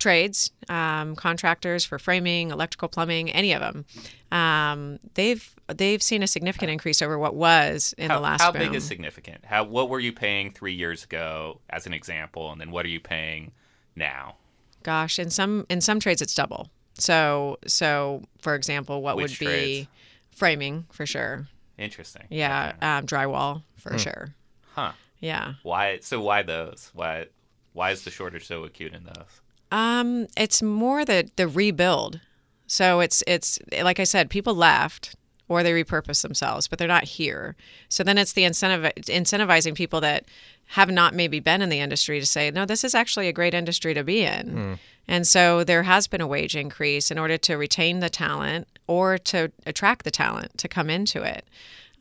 [0.00, 3.84] trades, um, contractors for framing, electrical, plumbing, any of them.
[4.32, 8.50] Um, they've they've seen a significant increase over what was in how, the last how
[8.52, 8.60] boom.
[8.62, 9.44] big is significant?
[9.44, 12.88] How what were you paying three years ago, as an example, and then what are
[12.90, 13.52] you paying
[13.94, 14.36] now?
[14.82, 16.70] Gosh, in some in some trades it's double.
[16.94, 19.88] So so for example, what Which would be trades?
[20.32, 21.46] framing for sure?
[21.78, 22.26] Interesting.
[22.30, 22.86] Yeah, Okay.
[22.86, 23.96] um, drywall for Hmm.
[23.98, 24.34] sure.
[24.74, 24.92] Huh.
[25.18, 25.54] Yeah.
[25.62, 25.98] Why?
[26.00, 26.90] So why those?
[26.94, 27.26] Why?
[27.72, 29.40] Why is the shortage so acute in those?
[29.70, 32.20] Um, it's more the the rebuild.
[32.66, 35.16] So it's it's like I said, people left
[35.48, 37.56] or they repurpose themselves, but they're not here.
[37.88, 40.24] So then it's the incentive incentivizing people that
[40.66, 43.54] have not maybe been in the industry to say, no, this is actually a great
[43.54, 44.78] industry to be in.
[45.08, 49.18] And so there has been a wage increase in order to retain the talent or
[49.18, 51.44] to attract the talent to come into it.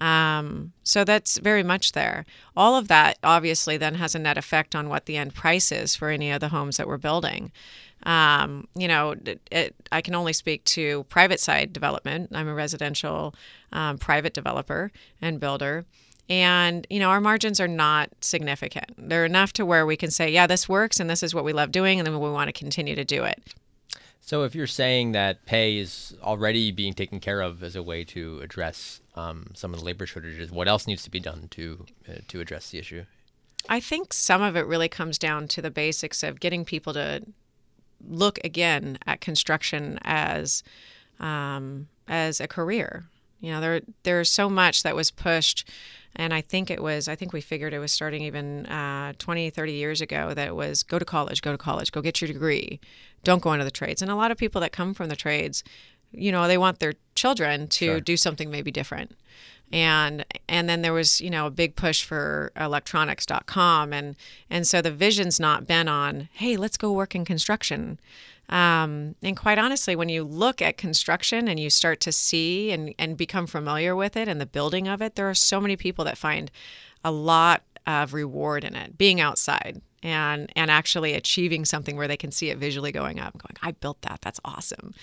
[0.01, 2.25] Um, so that's very much there.
[2.55, 5.95] All of that obviously then has a net effect on what the end price is
[5.95, 7.51] for any of the homes that we're building.
[8.03, 12.31] Um, you know, it, it, I can only speak to private side development.
[12.33, 13.35] I'm a residential
[13.73, 15.85] um, private developer and builder.
[16.29, 18.93] And, you know, our margins are not significant.
[18.97, 21.53] They're enough to where we can say, yeah, this works and this is what we
[21.53, 23.41] love doing and then we want to continue to do it.
[24.21, 28.03] So if you're saying that pay is already being taken care of as a way
[28.05, 31.85] to address um, some of the labor shortages, what else needs to be done to
[32.07, 33.03] uh, to address the issue?
[33.67, 37.21] I think some of it really comes down to the basics of getting people to
[38.07, 40.63] look again at construction as
[41.19, 43.05] um, as a career.
[43.41, 45.67] You know, there there's so much that was pushed,
[46.15, 49.49] and I think it was I think we figured it was starting even uh, 20,
[49.49, 52.27] 30 years ago that it was go to college, go to college, go get your
[52.27, 52.79] degree,
[53.23, 54.01] don't go into the trades.
[54.01, 55.63] And a lot of people that come from the trades,
[56.11, 57.99] you know, they want their children to Sure.
[57.99, 59.15] do something maybe different.
[59.71, 64.15] And and then there was you know a big push for electronics.com and
[64.49, 67.99] and so the vision's not been on hey let's go work in construction.
[68.49, 72.95] Um, and quite honestly when you look at construction and you start to see and
[72.97, 76.03] and become familiar with it and the building of it there are so many people
[76.05, 76.49] that find
[77.03, 82.17] a lot of reward in it being outside and and actually achieving something where they
[82.17, 84.19] can see it visually going up going i built that.
[84.21, 84.93] That's awesome.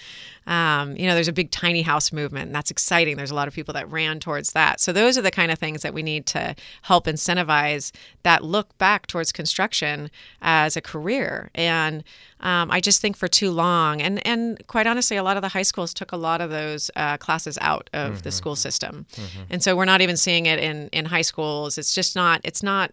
[0.47, 3.17] Um, you know there's a big tiny house movement and that's exciting.
[3.17, 4.81] There's a lot of people that ran towards that.
[4.81, 8.77] So those are the kind of things that we need to help incentivize that look
[8.79, 10.11] back towards construction
[10.43, 11.51] as a career.
[11.55, 12.05] And
[12.41, 15.49] um, i just think for too long and and quite honestly a lot of the
[15.49, 19.07] high schools took a lot of those uh, classes out of the school system.
[19.51, 21.79] And so we're not even seeing it in in high schools.
[21.79, 22.93] It's just not it's not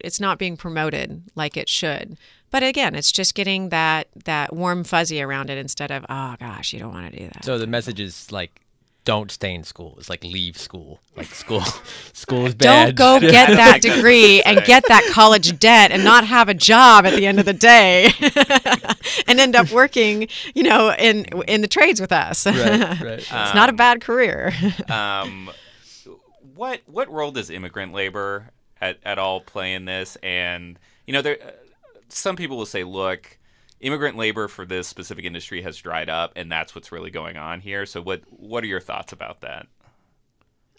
[0.00, 2.16] it's not being promoted like it should.
[2.50, 6.72] But again, it's just getting that that warm fuzzy around it instead of oh gosh,
[6.72, 7.44] you don't want to do that.
[7.44, 8.60] So the message is like,
[9.04, 9.94] don't stay in school.
[9.98, 11.00] It's like leave school.
[11.16, 11.60] Like school,
[12.12, 12.96] school is bad.
[12.96, 17.06] don't go get that degree and get that college debt and not have a job
[17.06, 18.10] at the end of the day
[19.26, 22.46] and end up working, you know, in in the trades with us.
[22.46, 23.18] right, right.
[23.18, 24.52] it's not a bad career.
[24.88, 25.50] um,
[26.54, 28.50] what what role does immigrant labor
[28.80, 30.16] at, at all play in this?
[30.22, 31.38] And you know, there.
[32.08, 33.36] Some people will say, look,
[33.80, 37.60] immigrant labor for this specific industry has dried up, and that's what's really going on
[37.60, 37.86] here.
[37.86, 39.66] So, what what are your thoughts about that?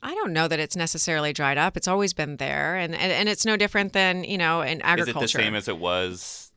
[0.04, 1.76] I don't know that it's necessarily dried up.
[1.76, 5.26] It's always been there, and and, and it's no different than you know in agriculture.
[5.26, 6.52] Is it the same as it was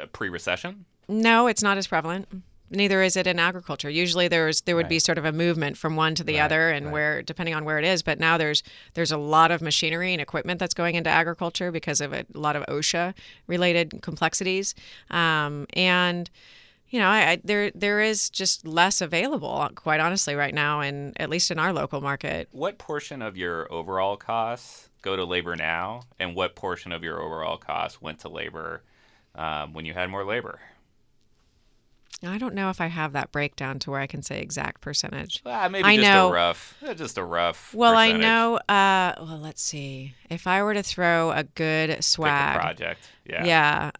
[0.00, 0.84] uh, pre-recession?
[1.08, 2.28] No, it's not as prevalent.
[2.70, 3.90] Neither is it in agriculture.
[3.90, 4.90] Usually, there's there would Right.
[4.90, 6.92] be sort of a movement from one to the Right, other, and right.
[6.92, 8.02] where depending on where it is.
[8.02, 8.62] But now there's
[8.94, 12.56] there's a lot of machinery and equipment that's going into agriculture because of a lot
[12.56, 13.14] of OSHA
[13.46, 14.74] related complexities,
[15.10, 16.30] um, and
[16.88, 21.12] you know, I, I, there there is just less available, quite honestly, right now, and
[21.20, 22.48] at least in our local market.
[22.52, 27.20] What portion of your overall costs go to labor now, and what portion of your
[27.20, 28.82] overall costs went to labor
[29.34, 30.60] um, when you had more labor?
[32.26, 35.42] I don't know if I have that breakdown to where I can say exact percentage.
[35.44, 37.74] Ah, maybe I just know- a rough, uh, just a rough.
[37.74, 38.56] Well, I know.
[38.68, 40.14] Uh, well, let's see.
[40.30, 43.08] If I were to throw a good Pick a swag, project.
[43.24, 43.44] Yeah.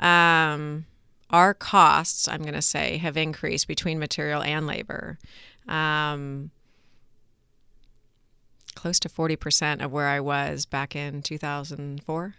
[0.01, 0.87] yeah, um,
[1.31, 5.19] our costs, I'm going to say, have increased between material and labor.
[5.67, 6.51] Um,
[8.75, 12.35] close to 40% of where I was back in 2004,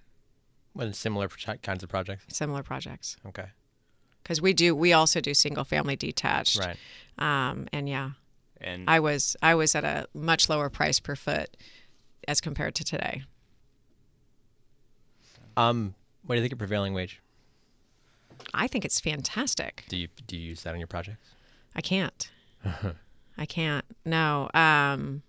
[0.73, 2.25] When similar pro- kinds of projects.
[2.35, 3.17] similar projects.
[3.25, 3.47] Okay.
[4.25, 6.57] Because we do, we also do single family detached.
[6.57, 6.77] Right.
[7.19, 8.09] Um, and yeah,
[8.59, 11.55] And I was, I was at a much lower price per foot
[12.27, 13.21] as compared to today.
[15.55, 15.93] Um,
[16.25, 17.21] what do you think of prevailing wage?
[18.51, 19.85] I think it's fantastic.
[19.89, 21.29] Do you do you use that on your projects?
[21.75, 22.29] I can't.
[23.37, 23.85] I can't.
[24.05, 24.49] No.
[24.53, 25.21] Um,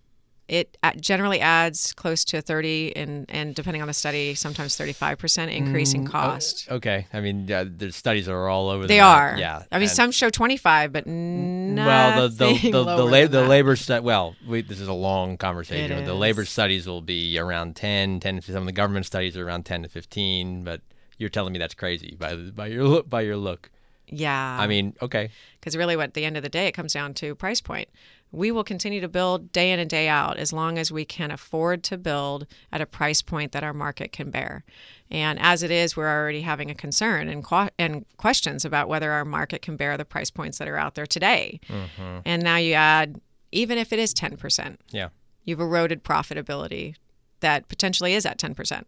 [0.48, 5.92] it generally adds close to 30 and, and depending on the study, sometimes 35% increase
[5.92, 6.70] in mm, oh, cost.
[6.70, 7.06] Okay.
[7.12, 8.82] I mean, yeah, the studies are all over.
[8.82, 9.32] the They map.
[9.34, 9.38] are.
[9.38, 9.62] Yeah.
[9.72, 14.02] I mean, some show 25, but Well, the the the, the, la- the labor stu-
[14.02, 16.04] well, we, this is a long conversation.
[16.04, 19.46] The labor studies will be around 10, 10 to some of the government studies are
[19.46, 20.80] around 10 to 15, but
[21.18, 23.70] you're telling me that's crazy by by your look by your look.
[24.08, 24.56] Yeah.
[24.60, 25.30] I mean, okay.
[25.58, 27.88] because really, what at the end of the day, it comes down to price point.
[28.32, 31.30] We will continue to build day in and day out as long as we can
[31.30, 34.64] afford to build at a price point that our market can bear.
[35.10, 39.12] And as it is, we're already having a concern and, qu- and questions about whether
[39.12, 41.60] our market can bear the price points that are out there today.
[41.68, 42.18] Mm-hmm.
[42.24, 43.20] And now you add,
[43.52, 45.08] even if it is 10%, Yeah.
[45.44, 46.96] you've eroded profitability
[47.40, 48.84] that potentially is at 10%.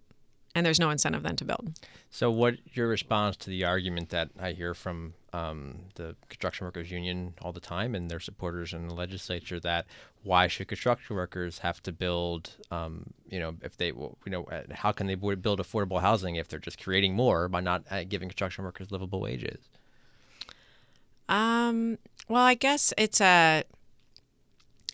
[0.55, 1.79] And there's no incentive then to build.
[2.11, 6.91] So, what your response to the argument that I hear from um, the construction workers
[6.91, 9.87] union all the time and their supporters in the legislature that
[10.23, 14.63] why should construction workers have to build, um, you know, if they, you know, uh,
[14.73, 18.29] how can they build affordable housing if they're just creating more by not uh, giving
[18.29, 19.69] construction workers livable wages?
[21.29, 21.99] Um,
[22.29, 23.65] well, I guess it's a.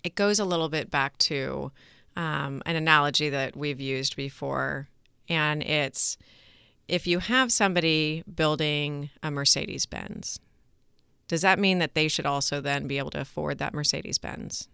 [0.03, 1.73] It goes a little bit back to
[2.17, 4.89] um, an analogy that we've used before,
[5.29, 6.19] and it's
[6.89, 10.39] if you have somebody building a Mercedes Benz,
[11.29, 14.69] does that mean that they should also then be able to afford that Mercedes Benz?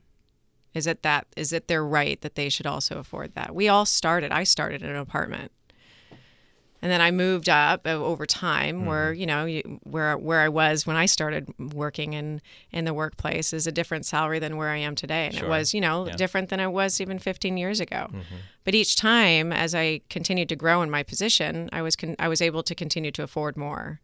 [0.75, 3.55] Is it that is it their right that they should also afford that?
[3.55, 4.33] We all started.
[4.33, 5.53] I started in an apartment.
[6.83, 10.87] And then I moved up over time, where you know, you, where where I was
[10.87, 12.41] when I started working in
[12.73, 15.47] in the workplace is a different salary than where I am today, and Sure.
[15.47, 16.17] it was you know Yeah.
[16.17, 18.09] different than it was even 15 years ago.
[18.65, 22.29] But each time, as I continued to grow in my position, I was con- I
[22.29, 24.01] was able to continue to afford more.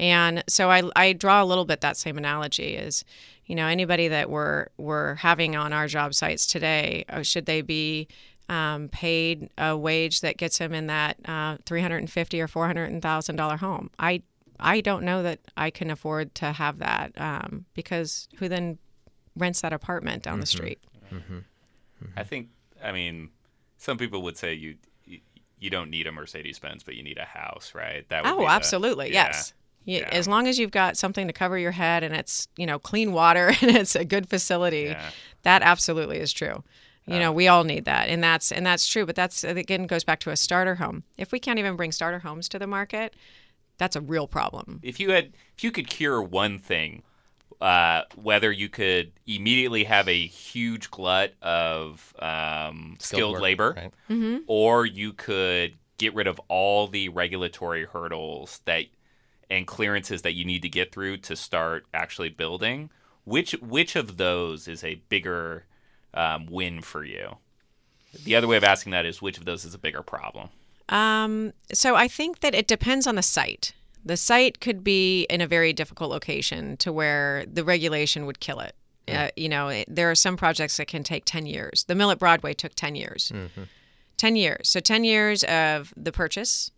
[0.00, 3.04] And so I, I draw a little bit that same analogy is,
[3.46, 7.60] you know, anybody that we're we're having on our job sites today, uh, should they
[7.60, 8.08] be
[8.48, 12.48] um, paid a wage that gets him in that uh, three hundred and fifty or
[12.48, 13.90] four hundred thousand dollar home?
[13.98, 14.22] I
[14.60, 18.78] I don't know that I can afford to have that um, because who then
[19.36, 20.78] rents that apartment down the street?
[22.16, 22.48] I think,
[22.82, 23.30] I mean,
[23.78, 25.20] some people would say you you,
[25.58, 28.08] you don't need a Mercedes Benz, but you need a house, right?
[28.08, 29.12] That would be Oh, the- absolutely.
[29.12, 29.26] yeah.
[29.26, 29.52] Yes.
[29.86, 30.08] Y- Yeah.
[30.12, 33.12] As long as you've got something to cover your head and it's, you know, clean
[33.12, 35.10] water and it's a good facility, Yeah.
[35.42, 36.62] that absolutely is true.
[37.06, 38.08] You know, we all need that.
[38.08, 41.04] And that's and that's true, but that's again goes back to a starter home.
[41.18, 43.14] If we can't even bring starter homes to the market,
[43.78, 44.80] that's a real problem.
[44.82, 47.02] If you had, if you could cure one thing,
[47.60, 53.92] uh, whether you could immediately have a huge glut of um, skilled work, labor, right?
[54.08, 54.38] Mm-hmm.
[54.46, 58.86] or you could get rid of all the regulatory hurdles that
[59.50, 62.90] and clearances that you need to get through to start actually building.
[63.24, 65.64] Which which of those is a bigger
[66.14, 67.36] um, win for you?
[68.24, 70.48] The other way of asking that is which of those is a bigger problem?
[70.88, 73.72] Um, so I think that it depends on the site.
[74.04, 78.60] The site could be in a very difficult location to where the regulation would kill
[78.60, 78.74] it.
[79.06, 81.84] Uh, you know, it, there are some projects that can take 10 years.
[81.84, 83.30] The mill at Broadway took 10 years.
[84.16, 84.68] 10 years.
[84.68, 86.70] So 10 years of the purchase,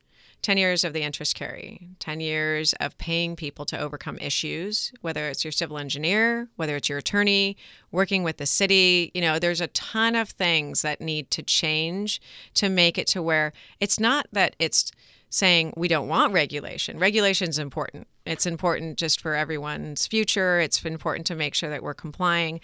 [0.42, 5.28] 10 years of the interest carry, 10 years of paying people to overcome issues, whether
[5.28, 7.56] it's your civil engineer, whether it's your attorney,
[7.90, 9.10] working with the city.
[9.14, 12.20] You know, there's a ton of things that need to change
[12.54, 14.92] to make it to where it's not that it's
[15.30, 16.98] saying we don't want regulation.
[16.98, 18.06] Regulation is important.
[18.24, 20.60] It's important just for everyone's future.
[20.60, 22.60] It's important to make sure that we're complying.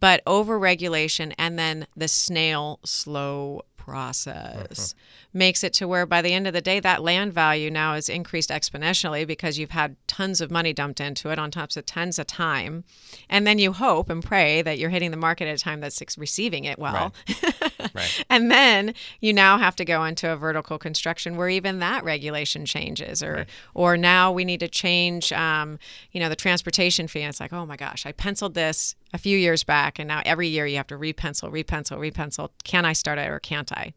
[0.00, 5.38] But over regulation and then the snail slow process mm-hmm.
[5.38, 8.08] makes it to where by the end of the day that land value now is
[8.08, 12.18] increased exponentially because you've had tons of money dumped into it on top of tons
[12.18, 12.82] of time
[13.30, 16.02] and then you hope and pray that you're hitting the market at a time that's
[16.18, 17.72] receiving it well right.
[17.94, 18.24] right.
[18.30, 22.64] and then you now have to go into a vertical construction where even that regulation
[22.64, 23.48] changes or right.
[23.74, 25.78] or now we need to change um,
[26.12, 29.18] you know the transportation fee and it's like oh my gosh i penciled this a
[29.18, 32.50] few years back, and now every year you have to repencil, repencil, repencil.
[32.64, 33.94] Can I start it or can't I?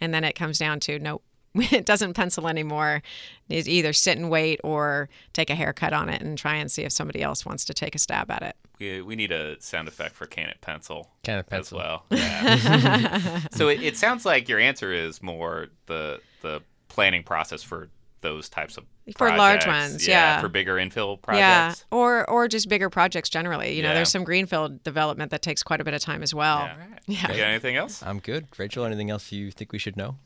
[0.00, 1.22] And then it comes down to nope,
[1.60, 3.02] it doesn't pencil anymore.
[3.48, 6.82] It's either sit and wait or take a haircut on it and try and see
[6.82, 8.56] if somebody else wants to take a stab at it.
[8.78, 11.10] We, we need a sound effect for can it pencil.
[11.22, 12.04] Can it pencil as well.
[12.10, 13.40] Yeah.
[13.52, 17.88] so it, it sounds like your answer is more the the planning process for
[18.20, 18.84] those types of
[19.16, 23.28] for large ones, yeah, yeah, for bigger infill projects, yeah, or or just bigger projects
[23.28, 23.74] generally.
[23.76, 26.60] You know, there's some greenfield development that takes quite a bit of time as well.
[26.60, 26.76] Yeah.
[26.76, 27.00] Right.
[27.06, 27.32] yeah.
[27.32, 28.02] You got anything else?
[28.02, 28.48] I'm good.
[28.58, 30.16] Rachel, anything else you think we should know?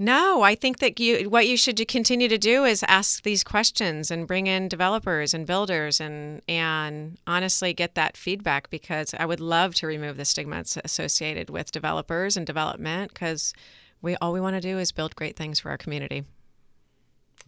[0.00, 4.12] No, I think that you what you should continue to do is ask these questions
[4.12, 9.40] and bring in developers and builders and and honestly get that feedback because I would
[9.40, 13.52] love to remove the stigma associated with developers and development because
[14.00, 16.24] we all we want to do is build great things for our community.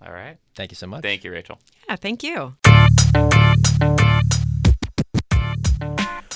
[0.05, 0.37] All right.
[0.57, 1.03] Thank you so much.
[1.03, 1.61] Thank you, Rachel.
[1.89, 2.57] Yeah, thank you.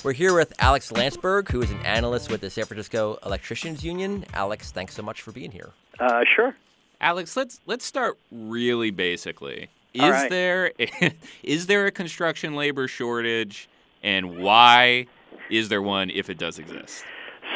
[0.05, 4.27] We're here with Alex Lantsberg, who is an analyst with the San Francisco Electricians Union.
[4.35, 5.71] Alex, thanks so much for being here.
[5.99, 6.57] Uh, sure.
[7.01, 9.69] Alex, let's let's start really basically.
[9.93, 10.31] Is right.
[10.31, 13.69] there a, is there a construction labor shortage,
[14.03, 15.07] and why
[15.51, 17.05] is there one if it does exist?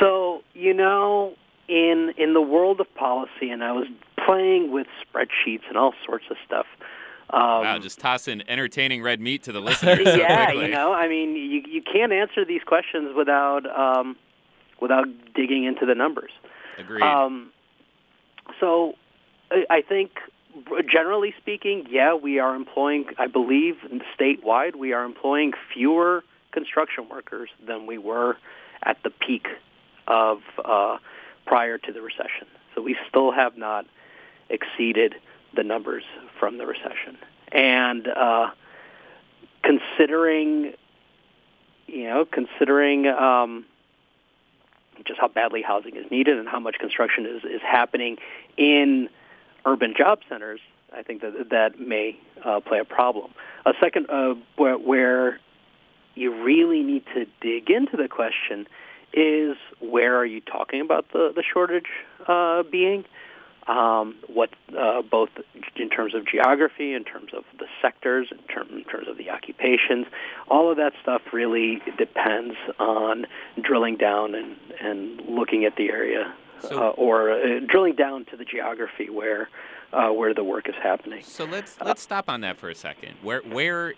[0.00, 1.34] So you know,
[1.68, 3.86] in in the world of policy, and I was
[4.24, 6.66] playing with spreadsheets and all sorts of stuff.
[7.30, 10.04] Um, wow, just tossing entertaining red meat to the listeners.
[10.04, 10.66] So yeah, quickly.
[10.66, 14.16] you know, I mean, you you can't answer these questions without um,
[14.80, 16.30] without digging into the numbers.
[16.78, 17.02] Agreed.
[17.02, 17.50] Um,
[18.60, 18.94] so,
[19.50, 20.12] I think
[20.90, 23.06] generally speaking, yeah, we are employing.
[23.18, 23.76] I believe
[24.18, 28.36] statewide, we are employing fewer construction workers than we were
[28.82, 29.46] at the peak
[30.06, 30.98] of uh,
[31.46, 32.46] prior to the recession.
[32.74, 33.86] So we still have not
[34.48, 35.14] exceeded
[35.54, 36.04] the numbers
[36.38, 37.18] from the recession.
[37.52, 38.50] And uh,
[39.62, 40.74] considering,
[41.86, 43.64] you know, considering um,
[45.04, 48.16] just how badly housing is needed and how much construction is, is happening
[48.56, 49.08] in
[49.64, 50.60] urban job centers,
[50.92, 53.32] I think that that may uh, play a problem.
[53.66, 55.40] A second, uh, where, where
[56.14, 58.66] you really need to dig into the question
[59.12, 61.86] is where are you talking about the, the shortage
[62.26, 63.04] uh, being?
[63.68, 64.48] Um, what
[64.78, 65.28] uh, both
[65.76, 69.28] in terms of geography, in terms of the sectors, in, term, in terms of the
[69.28, 70.06] occupations,
[70.48, 73.26] all of that stuff really depends on
[73.60, 78.38] drilling down and, and looking at the area, so, uh, or uh, drilling down to
[78.38, 79.50] the geography where
[79.92, 81.22] uh, where the work is happening.
[81.22, 83.16] So let's let's stop on that for a second.
[83.22, 83.94] Where where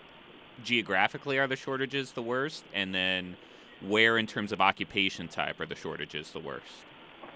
[0.63, 3.37] geographically are the shortages the worst, and then
[3.81, 6.85] where in terms of occupation type are the shortages the worst?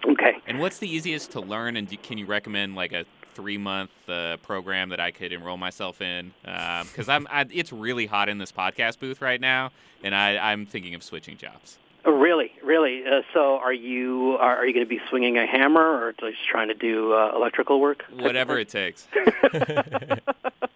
[0.08, 0.38] Okay.
[0.48, 1.78] And what's the easiest to learn?
[1.78, 6.02] And can you recommend like a three month uh, program that I could enroll myself
[6.02, 6.34] in?
[6.44, 9.72] Because um, I'm, I, it's really hot in this podcast booth right now,
[10.04, 11.78] and I, I'm thinking of switching jobs.
[12.06, 13.04] Oh, really, really.
[13.06, 16.38] Uh, so, are you are, are you going to be swinging a hammer, or just
[16.48, 18.04] trying to do uh, electrical work?
[18.12, 19.08] Whatever it takes.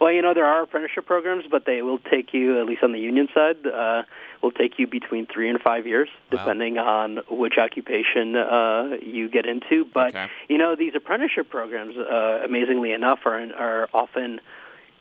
[0.00, 2.92] Well, you know there are apprenticeship programs, but they will take you, at least on
[2.92, 4.02] the union side, uh,
[4.42, 6.38] will take you between three and five years, wow.
[6.38, 9.84] depending on which occupation uh, you get into.
[9.92, 10.26] But okay.
[10.48, 14.40] you know, these apprenticeship programs, uh, amazingly enough, are are often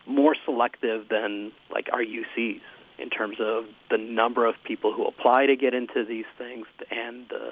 [0.07, 2.61] more selective than like our UCs
[2.97, 7.27] in terms of the number of people who apply to get into these things and
[7.29, 7.51] the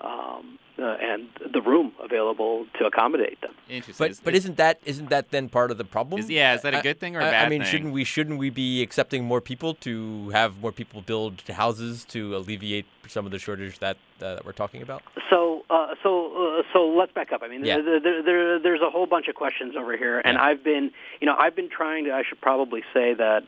[0.00, 3.52] um, uh, and the room available to accommodate them.
[3.68, 4.08] Interesting.
[4.08, 6.20] But but isn't that isn't that then part of the problem?
[6.20, 7.46] Is, yeah, is that a good thing or a bad thing?
[7.46, 7.70] I mean, thing?
[7.70, 12.36] shouldn't we shouldn't we be accepting more people to have more people build houses to
[12.36, 15.02] alleviate some of the shortage that uh, that we're talking about?
[15.28, 17.42] So uh, so uh, so let's back up.
[17.42, 17.76] I mean, yeah.
[17.76, 20.44] there, there, there, there's a whole bunch of questions over here, and yeah.
[20.44, 22.12] I've been you know I've been trying to.
[22.12, 23.42] I should probably say that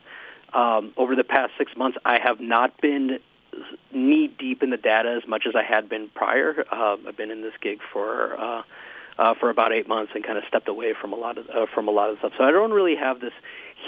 [0.53, 3.19] um, over the past six months, I have not been
[3.95, 6.65] knee deep in the data as much as I had been prior.
[6.71, 8.61] Uh, I've been in this gig for uh,
[9.17, 11.65] uh, for about eight months and kind of stepped away from a lot of uh,
[11.73, 12.33] from a lot of stuff.
[12.37, 13.33] So I don't really have this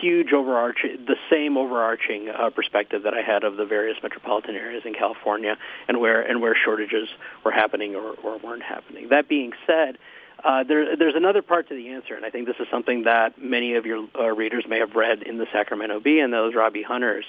[0.02, 4.84] huge overarching, the same overarching uh, perspective that I had of the various metropolitan areas
[4.86, 7.10] in California and where and where shortages
[7.44, 9.10] were happening or, or weren't happening.
[9.10, 9.98] That being said.
[10.46, 13.42] Uh, there, there's another part to the answer, and I think this is something that
[13.42, 16.84] many of your uh, readers may have read in the Sacramento Bee and those Robbie
[16.84, 17.26] Hunter's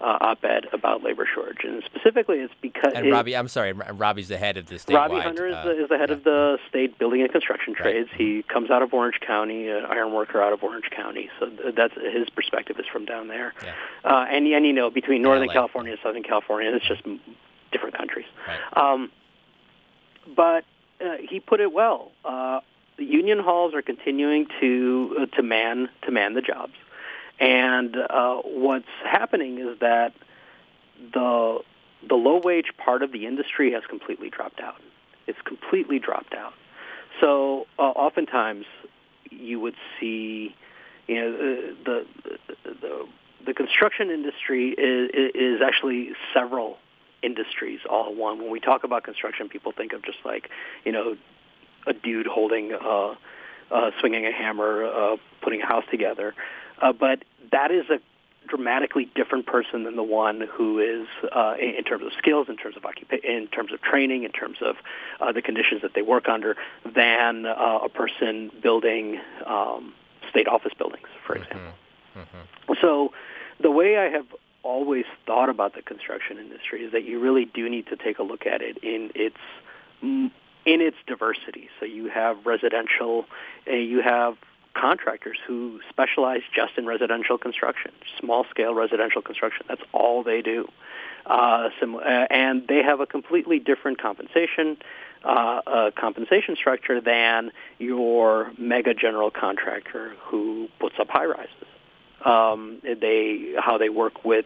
[0.00, 4.38] uh, op-ed about labor shortage, and specifically it's because and Robbie, I'm sorry, Robbie's the
[4.38, 4.94] head of the state.
[4.94, 6.14] Robbie Hunter is, the, is the head yeah.
[6.14, 7.82] of the state building and construction Right.
[7.82, 8.10] trades.
[8.16, 11.74] He comes out of Orange County, an iron worker out of Orange County, so th-
[11.74, 13.52] that's his perspective is from down there.
[13.64, 13.74] Yeah.
[14.04, 15.54] Uh, and and you know between Northern LA.
[15.54, 17.02] California and Southern California, it's just
[17.72, 18.26] different countries.
[18.46, 18.92] Right.
[18.92, 19.10] Um,
[20.34, 20.64] but
[21.00, 22.12] uh, he put it well.
[22.24, 22.60] Uh,
[22.96, 26.74] the union halls are continuing to uh, to man to man the jobs,
[27.38, 30.12] and uh, what's happening is that
[31.12, 31.60] the
[32.08, 34.80] the low wage part of the industry has completely dropped out.
[35.26, 36.54] It's completely dropped out.
[37.20, 38.66] So uh, oftentimes
[39.30, 40.54] you would see,
[41.06, 41.32] you know,
[41.84, 43.08] the the the,
[43.46, 46.78] the construction industry is, is actually several
[47.22, 48.38] industries all one.
[48.38, 50.50] When we talk about construction, people think of just like,
[50.84, 51.16] you know,
[51.86, 53.14] a dude holding, uh,
[53.70, 56.34] uh, swinging a hammer, uh, putting a house together.
[56.80, 58.00] Uh, but that is a
[58.48, 62.56] dramatically different person than the one who is, uh, in, in terms of skills, in
[62.56, 64.76] terms of occupa- in terms of training, in terms of
[65.20, 66.56] uh, the conditions that they work under,
[66.94, 69.94] than uh, a person building um,
[70.28, 71.60] state office buildings, for example.
[72.80, 73.12] So,
[73.60, 74.26] the way I have
[74.62, 78.22] always thought about the construction industry is that you really do need to take a
[78.22, 79.36] look at it in its
[80.02, 81.68] in its diversity.
[81.78, 83.24] So you have residential,
[83.66, 84.36] uh, you have
[84.74, 89.66] contractors who specialize just in residential construction, small scale residential construction.
[89.68, 90.68] That's all they do.
[91.26, 94.76] Uh, sim- uh, and they have a completely different compensation
[95.22, 101.66] uh, uh, compensation structure than your mega general contractor who puts up high rises.
[102.24, 104.44] Um, they how they work with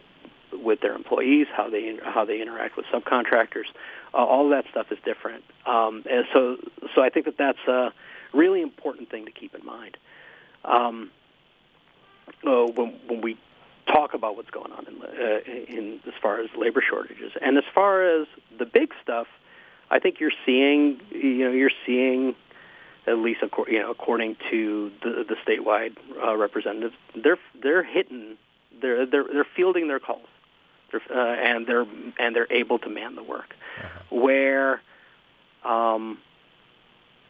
[0.53, 3.65] with their employees, how they how they interact with subcontractors,
[4.13, 5.43] uh, all that stuff is different.
[5.65, 6.57] Um, and so
[6.93, 7.93] so I think that that's a
[8.33, 9.97] really important thing to keep in mind
[10.63, 11.11] um,
[12.45, 13.37] uh, when when we
[13.87, 17.63] talk about what's going on in, uh, in as far as labor shortages and as
[17.73, 19.27] far as the big stuff.
[19.91, 22.35] I think you're seeing you know you're seeing
[23.07, 28.37] at least acco- you know according to the the statewide uh, representatives they're they're hitting
[28.81, 30.27] they're they're they're fielding their calls.
[30.91, 31.85] They're, uh, and they're
[32.19, 33.55] and they're able to man the work.
[34.09, 34.81] Where
[35.63, 36.19] um,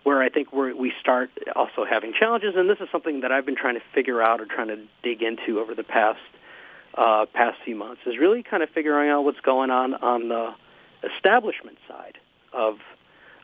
[0.04, 3.46] where I think we we start also having challenges, and this is something that I've
[3.46, 6.20] been trying to figure out or trying to dig into over the past
[6.96, 10.54] uh, past few months, is really kind of figuring out what's going on on the
[11.16, 12.18] establishment side
[12.54, 12.78] of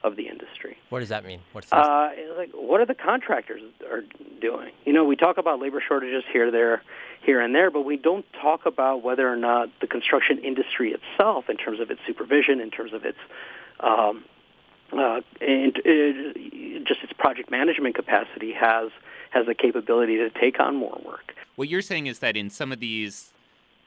[0.04, 0.78] of the industry.
[0.90, 1.42] What does that mean?
[1.52, 1.74] What's this?
[1.74, 4.04] Uh, like, what are the contractors are
[4.40, 4.72] doing?
[4.86, 6.82] You know, we talk about labor shortages here, there,
[7.22, 11.50] here, and there, but we don't talk about whether or not the construction industry itself,
[11.50, 13.20] in terms of its supervision, in terms of its
[13.80, 14.24] um,
[14.92, 18.90] uh, and uh, just its project management capacity, has
[19.30, 21.34] has the capability to take on more work.
[21.56, 23.32] What you're saying is that in some of these,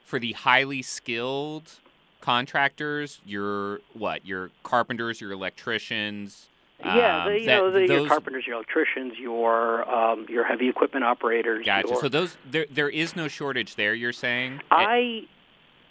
[0.03, 1.79] for the highly skilled
[2.21, 4.25] contractors, your what?
[4.25, 6.47] Your carpenters, your electricians.
[6.83, 10.67] Yeah, um, the, you that- know, the, your carpenters, your electricians, your um, your heavy
[10.67, 11.65] equipment operators.
[11.65, 11.87] Gotcha.
[11.89, 13.93] your- So those there there is no shortage there.
[13.93, 14.61] You're saying.
[14.71, 15.27] I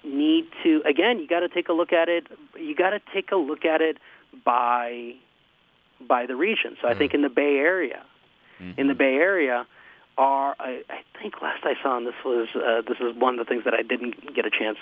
[0.05, 1.19] need to again.
[1.19, 2.27] You got to take a look at it.
[2.59, 3.99] You got to take a look at it
[4.45, 5.15] by
[6.07, 6.77] by the region.
[6.83, 8.03] So I think in the Bay Area,
[8.77, 9.67] in the Bay Area,
[10.19, 13.47] are I, I think last I saw, and this was uh, this is one of
[13.47, 14.77] the things that I didn't get a chance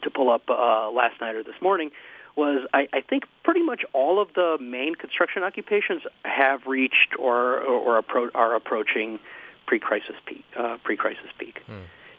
[0.00, 1.90] to pull up uh, last night or this morning.
[2.36, 7.60] Was I, I think pretty much all of the main construction occupations have reached or
[7.60, 9.20] or, or appro- are approaching
[9.66, 10.44] pre-crisis peak.
[10.58, 11.60] Uh, pre-crisis peak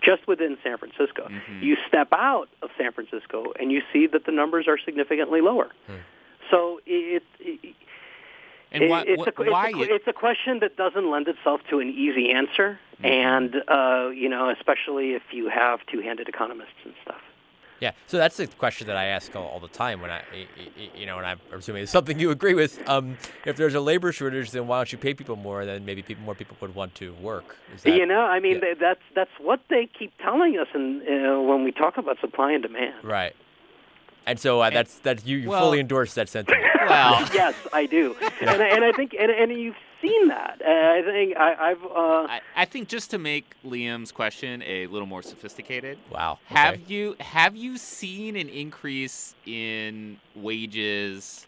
[0.05, 1.28] just within San Francisco.
[1.61, 5.69] You step out of San Francisco and you see that the numbers are significantly lower.
[6.51, 7.76] So it, it,
[8.71, 9.03] and why?
[9.07, 9.49] it's, a, it's,
[9.89, 14.30] a, it's a question that doesn't lend itself to an easy answer, and uh, you
[14.30, 17.21] know, especially if you have two-handed economists and stuff.
[17.82, 20.47] Yeah, so that's the question that I ask all, all the time when I, I-
[20.57, 22.80] I- you know, and I'm assuming it's something you agree with.
[22.88, 25.65] Um, if there's a labor shortage, then why don't you pay people more?
[25.65, 27.57] Then maybe people, more people would want to work.
[27.76, 28.76] Is that, you know, I mean, yeah.
[28.80, 32.63] that's that's what they keep telling us, and uh, when we talk about supply and
[32.63, 33.03] demand.
[33.03, 33.36] right?
[34.28, 36.63] And so uh, that's that's you, you well- fully endorse that sentiment.
[36.89, 40.61] well, yes, I do, and I, and I think and, and you've seen that.
[40.65, 45.07] I think I, have uh, I, I, think just to make Liam's question a little
[45.07, 45.97] more sophisticated.
[46.11, 46.39] Wow.
[46.51, 46.59] Okay.
[46.59, 51.47] Have you have you seen an increase in wages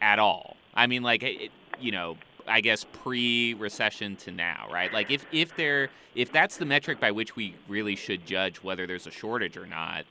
[0.00, 0.56] at all?
[0.74, 1.50] I mean, like, it,
[1.80, 2.16] you know,
[2.46, 4.92] I guess pre-recession to now, right?
[4.92, 8.86] Like, if if there if that's the metric by which we really should judge whether
[8.86, 10.04] there's a shortage or not,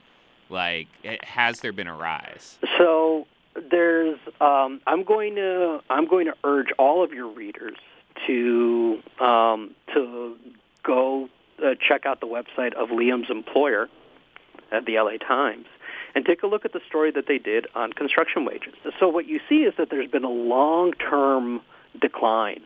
[0.48, 0.88] like,
[1.22, 2.58] has there been a rise?
[2.78, 3.26] So
[3.70, 7.76] there's um, I'm going to I'm going to urge all of your readers
[8.26, 10.36] to um, to
[10.82, 11.28] go
[11.62, 13.88] uh, check out the website of Liam's employer
[14.72, 15.66] at the LA Times
[16.14, 18.74] and take a look at the story that they did on construction wages.
[18.98, 21.60] So what you see is that there's been a long-term
[22.00, 22.62] decline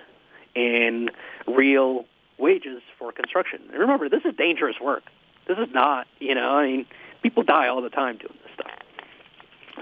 [0.55, 1.11] in
[1.47, 2.07] real
[2.39, 3.61] wages for construction.
[3.71, 5.05] And remember, this is dangerous work.
[5.47, 6.87] This is not, you know, I mean,
[7.23, 8.44] people die all the time doing this.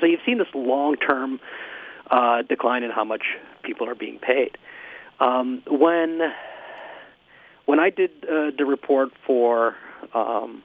[0.03, 1.39] So you've seen this long-term
[2.11, 3.23] uh, decline in how much
[3.63, 4.59] people are being paid.
[5.21, 6.21] Um, when
[7.67, 9.77] when I did uh, the report for
[10.13, 10.65] um,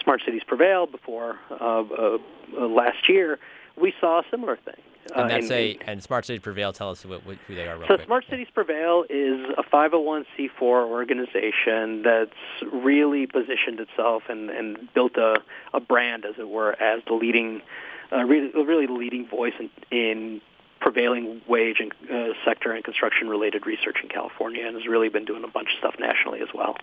[0.00, 2.18] Smart Cities Prevail before uh, uh,
[2.56, 3.40] uh last year,
[3.76, 4.80] we saw a similar thing.
[5.16, 6.72] And that's uh, a and Smart Cities Prevail.
[6.72, 7.76] Tell us what, who they are.
[7.80, 8.06] So quick.
[8.06, 15.42] Smart Cities Prevail is a 501c4 organization that's really positioned itself and, and built a,
[15.72, 17.60] a brand, as it were, as the leading,
[18.14, 20.40] uh, really, leading voice in, in
[20.80, 25.24] prevailing wage and uh, sector and construction related research in California, and has really been
[25.24, 26.76] doing a bunch of stuff nationally as well.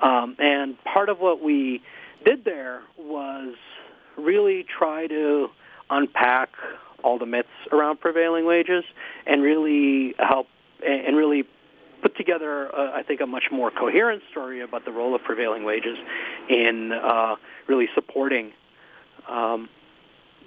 [0.00, 1.82] Um, and part of what we
[2.24, 3.54] did there was
[4.16, 5.48] really try to
[5.90, 6.50] unpack
[7.02, 8.84] all the myths around prevailing wages
[9.26, 10.46] and really help
[10.84, 11.44] and really
[12.02, 15.64] put together, uh, I think, a much more coherent story about the role of prevailing
[15.64, 15.96] wages
[16.48, 17.36] in uh,
[17.66, 18.52] really supporting
[19.28, 19.68] um,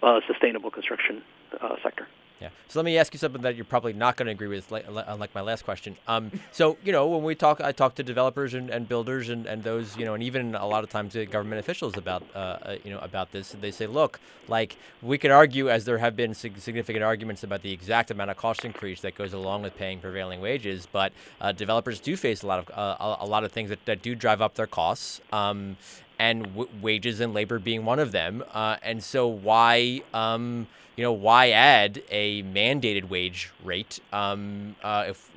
[0.03, 1.21] a sustainable construction
[1.61, 2.07] uh, sector.
[2.39, 2.49] Yeah.
[2.67, 5.33] So let me ask you something that you're probably not going to agree with, like
[5.33, 5.97] my last question.
[6.07, 9.47] Um, so you know, when we talk, I talk to developers and, and builders and,
[9.47, 12.37] and those, you know, and even a lot of times to government officials about, uh,
[12.37, 13.55] uh, you know, about this.
[13.59, 17.71] They say, look, like we could argue, as there have been significant arguments about the
[17.71, 21.99] exact amount of cost increase that goes along with paying prevailing wages, but uh, developers
[21.99, 24.53] do face a lot of uh, a lot of things that, that do drive up
[24.53, 25.21] their costs.
[25.33, 25.77] Um,
[26.19, 28.43] and w- wages and labor being one of them.
[28.53, 35.05] Uh, and so why, um, you know, why add a mandated wage rate um, uh,
[35.07, 35.29] if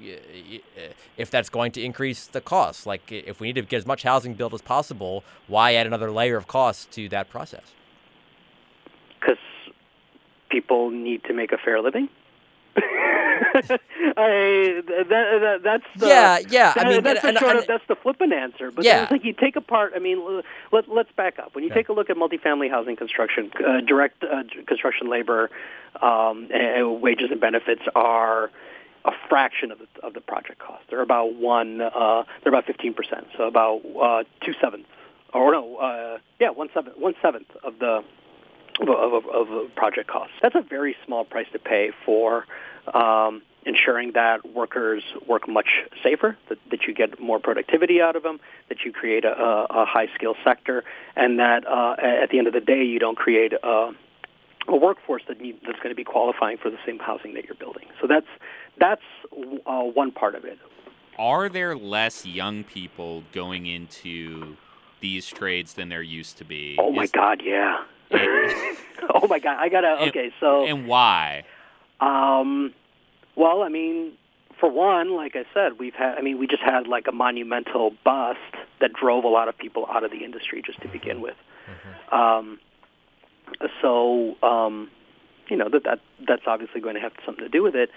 [1.16, 2.87] if that's going to increase the cost?
[2.87, 6.11] Like, if we need to get as much housing built as possible, why add another
[6.11, 7.74] layer of cost to that process?
[9.20, 9.39] Because
[10.51, 12.09] people need to make a fair living.
[14.17, 16.73] I, that, that, that's the, yeah, yeah.
[16.75, 18.71] That, I mean, that's, and, the and, of, that's the flippant answer.
[18.71, 19.09] But yeah.
[19.11, 19.93] like you take apart.
[19.95, 20.43] I mean,
[20.73, 21.55] let, let's back up.
[21.55, 21.75] When you yeah.
[21.75, 25.51] take a look at multifamily housing construction, uh, direct uh, construction labor,
[26.01, 28.51] um, and wages and benefits are
[29.05, 30.85] a fraction of the of the project cost.
[30.91, 31.81] They're about one.
[31.81, 33.27] Uh, they're about fifteen percent.
[33.37, 34.89] So about uh, two sevenths,
[35.33, 38.05] or no, uh, yeah, one seventh, one seventh of the
[38.81, 40.35] of, of, of project costs.
[40.43, 42.47] That's a very small price to pay for
[42.95, 45.69] um, ensuring that workers work much
[46.03, 49.85] safer, that, that you get more productivity out of them, that you create a, a
[49.85, 50.85] high skill sector,
[51.17, 53.93] and that uh, at the end of the day, you don't create a,
[54.69, 57.57] a workforce that need, that's going to be qualifying for the same housing that you're
[57.57, 57.87] building.
[58.01, 58.27] So that's
[58.79, 59.03] that's
[59.67, 60.59] uh, one part of it.
[61.19, 64.57] Are there less young people going into
[65.01, 66.77] these trades than there used to be?
[66.79, 67.85] Oh my Is, God, yeah.
[68.13, 70.09] oh my God, I gotta.
[70.09, 71.45] Okay, so and why?
[72.01, 72.73] Um,
[73.41, 74.12] well, I mean,
[74.61, 76.16] for one, like I said, we've had.
[76.18, 78.38] I mean, we just had like a monumental bust
[78.82, 81.36] that drove a lot of people out of the industry just to begin with.
[81.70, 82.14] Mm-hmm.
[82.14, 82.59] Um,
[83.80, 84.91] so, um,
[85.49, 87.88] you know that that that's obviously going to have something to do with it.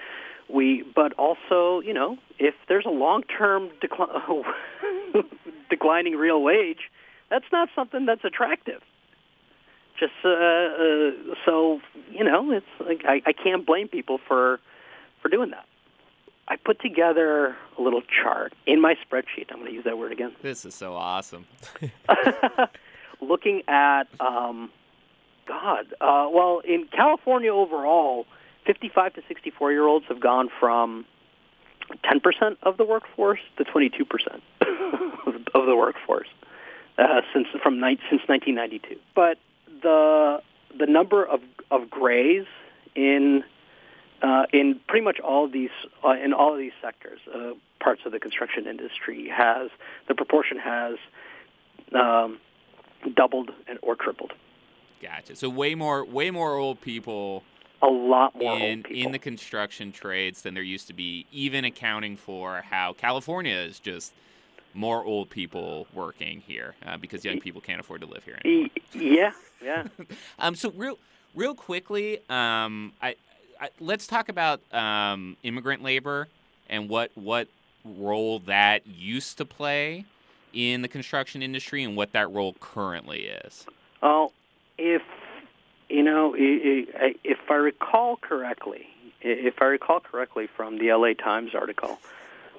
[0.50, 4.44] We, but also, you know, if there's a long-term decli-
[5.70, 6.90] declining real wage,
[7.30, 8.82] that's not something that's attractive
[10.00, 11.80] just uh, uh, so
[12.12, 14.60] you know, it's like I, I can't blame people for
[15.24, 15.66] for doing that.
[16.48, 19.48] I put together a little chart in my spreadsheet.
[19.50, 20.36] I'm going to use that word again.
[20.42, 21.46] This is so awesome.
[23.22, 24.70] Looking at, um,
[25.48, 28.28] God, uh, well, in California overall,
[28.66, 31.06] 55 to 64 year olds have gone from
[32.04, 34.42] 10% of the workforce to 22%
[35.56, 36.28] of the workforce
[36.98, 39.00] uh, since from since 1992.
[39.16, 39.38] But
[39.82, 40.42] the
[40.78, 42.46] the number of of grays
[42.96, 43.44] in
[44.24, 45.70] uh, in pretty much all of these
[46.04, 49.70] uh, in all of these sectors, uh, parts of the construction industry has
[50.08, 50.96] the proportion has
[51.94, 52.40] um,
[53.16, 54.34] doubled and or tripled.
[55.02, 55.36] Gotcha.
[55.36, 57.44] So way more way more old people
[57.82, 59.06] a lot more in old people.
[59.06, 63.80] in the construction trades than there used to be, even accounting for how California is
[63.80, 64.14] just
[64.74, 68.70] more old people working here uh, because young people can't afford to live here anymore.
[68.94, 69.84] Yeah, yeah.
[70.40, 70.98] Um, so real,
[71.36, 73.16] real quickly, um, I, I,
[73.80, 76.28] let's talk about um, immigrant labor
[76.70, 77.48] and what what
[77.86, 80.06] role that used to play
[80.54, 83.66] in the construction industry and what that role currently is.
[84.02, 84.32] Oh,
[84.78, 85.02] if
[85.90, 88.88] you know, if I recall correctly,
[89.22, 92.00] if I recall correctly from the LA Times article,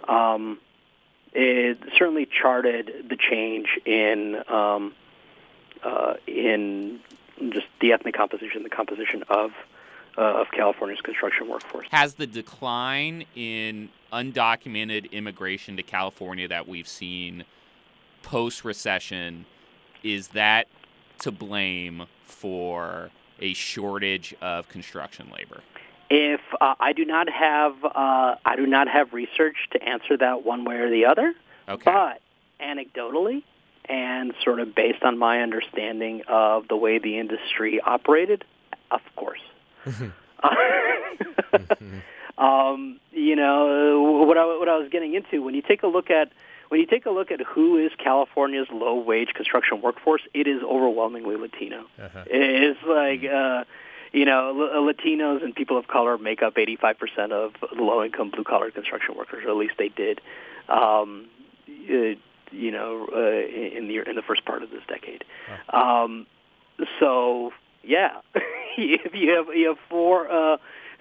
[0.07, 0.59] um,
[1.33, 4.95] it certainly charted the change in um,
[5.83, 7.01] uh, in
[7.51, 9.53] just the ethnic composition, the composition of
[10.17, 11.87] uh, of California's construction workforce.
[11.91, 17.45] Has the decline in undocumented immigration to California that we've seen
[18.23, 19.47] post recession
[20.03, 20.69] is that
[21.19, 23.11] to blame for
[23.41, 25.63] a shortage of construction labor?
[26.11, 30.45] If uh, I do not have uh, I do not have research to answer that
[30.45, 31.35] one way or the other,
[31.69, 31.91] Okay.
[31.91, 32.21] but
[32.61, 33.43] anecdotally
[33.87, 38.45] and sort of based on my understanding of the way the industry operated,
[38.91, 39.41] of course.
[42.39, 46.11] um, you know what I, what I was getting into when you take a look
[46.11, 46.31] at
[46.69, 50.63] when you take a look at who is California's low wage construction workforce, it is
[50.63, 51.85] overwhelmingly Latino.
[52.27, 53.65] It's like uh,
[54.13, 58.31] you know L- Latinos and people of color make up 85% of the low income
[58.31, 60.21] blue collar construction workers, or at least they did.
[60.69, 61.27] Um,
[61.69, 62.17] uh,
[62.51, 65.25] you know, uh, in the in the first part of this decade.
[65.71, 66.27] Um,
[67.01, 67.53] so
[67.87, 68.21] yeah,
[68.77, 70.57] if you have you have four uh,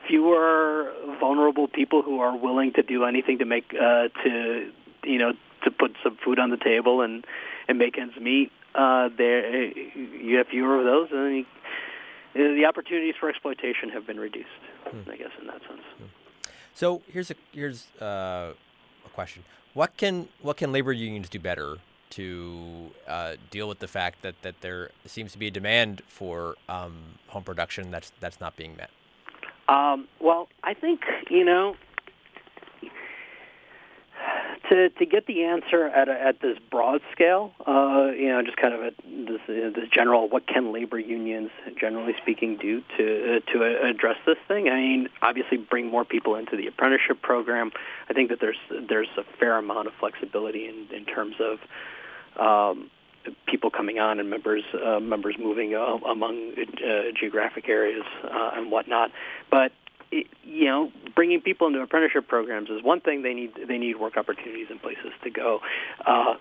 [0.08, 4.72] fewer vulnerable people who are willing to do anything to make uh, to
[5.04, 7.26] you know to put some food on the table and
[7.68, 11.46] and make ends meet, uh, there you have fewer of those, and you,
[12.34, 14.50] the opportunities for exploitation have been reduced.
[14.86, 15.82] I guess in that sense.
[16.74, 18.54] So here's a here's uh,
[19.06, 21.78] a question: What can what can labor unions do better
[22.16, 26.56] to uh, deal with the fact that, that there seems to be a demand for
[26.70, 26.98] um,
[27.28, 28.90] home production that's that's not being met?
[29.68, 31.76] Um, well, I think you know
[34.70, 38.58] to to get the answer at a, at this broad scale, uh, you know, just
[38.58, 43.52] kind of this uh, this general, what can labor unions, generally speaking, do to uh,
[43.52, 44.70] to address this thing?
[44.70, 47.72] I mean, obviously, bring more people into the apprenticeship program.
[48.10, 51.60] I think that there's there's a fair amount of flexibility in in terms of.
[52.40, 52.90] Um,
[53.48, 58.72] people coming on and members uh, members moving uh, among uh, geographic areas uh, and
[58.72, 59.12] whatnot.
[59.50, 59.72] But
[60.44, 63.24] you know, bringing people into apprenticeship programs is one thing.
[63.24, 65.62] They need they need work opportunities and places to go
[66.06, 66.36] uh,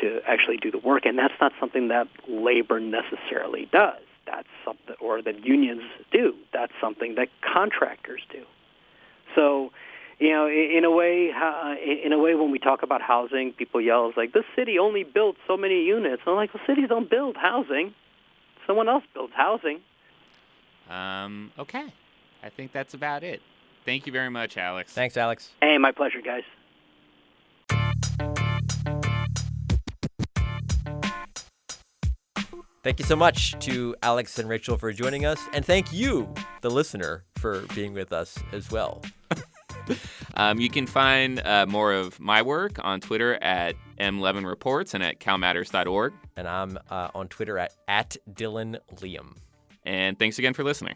[0.00, 4.00] to actually do the work, and that's not something that labor necessarily does.
[4.26, 5.82] That's something, or that unions
[6.12, 6.34] do.
[6.52, 8.44] That's something that contractors do.
[9.34, 9.72] So
[10.18, 13.80] you know, in a way, uh, in a way, when we talk about housing, people
[13.80, 17.36] yell, like this city only built so many units." I'm like, "Well, cities don't build
[17.36, 17.94] housing.
[18.66, 19.80] Someone else builds housing."
[20.88, 21.92] Um, okay.
[22.42, 23.42] I think that's about it.
[23.84, 24.92] Thank you very much, Alex.
[24.92, 25.50] Thanks, Alex.
[25.60, 26.44] Hey, my pleasure, guys.
[32.84, 36.70] Thank you so much to Alex and Rachel for joining us, and thank you, the
[36.70, 39.02] listener, for being with us as well.
[40.34, 45.18] Um, you can find uh, more of my work on Twitter at m11reports and at
[45.18, 46.12] calmatters.org.
[46.36, 49.34] And I'm uh, on Twitter at, at Dillon Liam.
[49.84, 50.94] And thanks again for listening.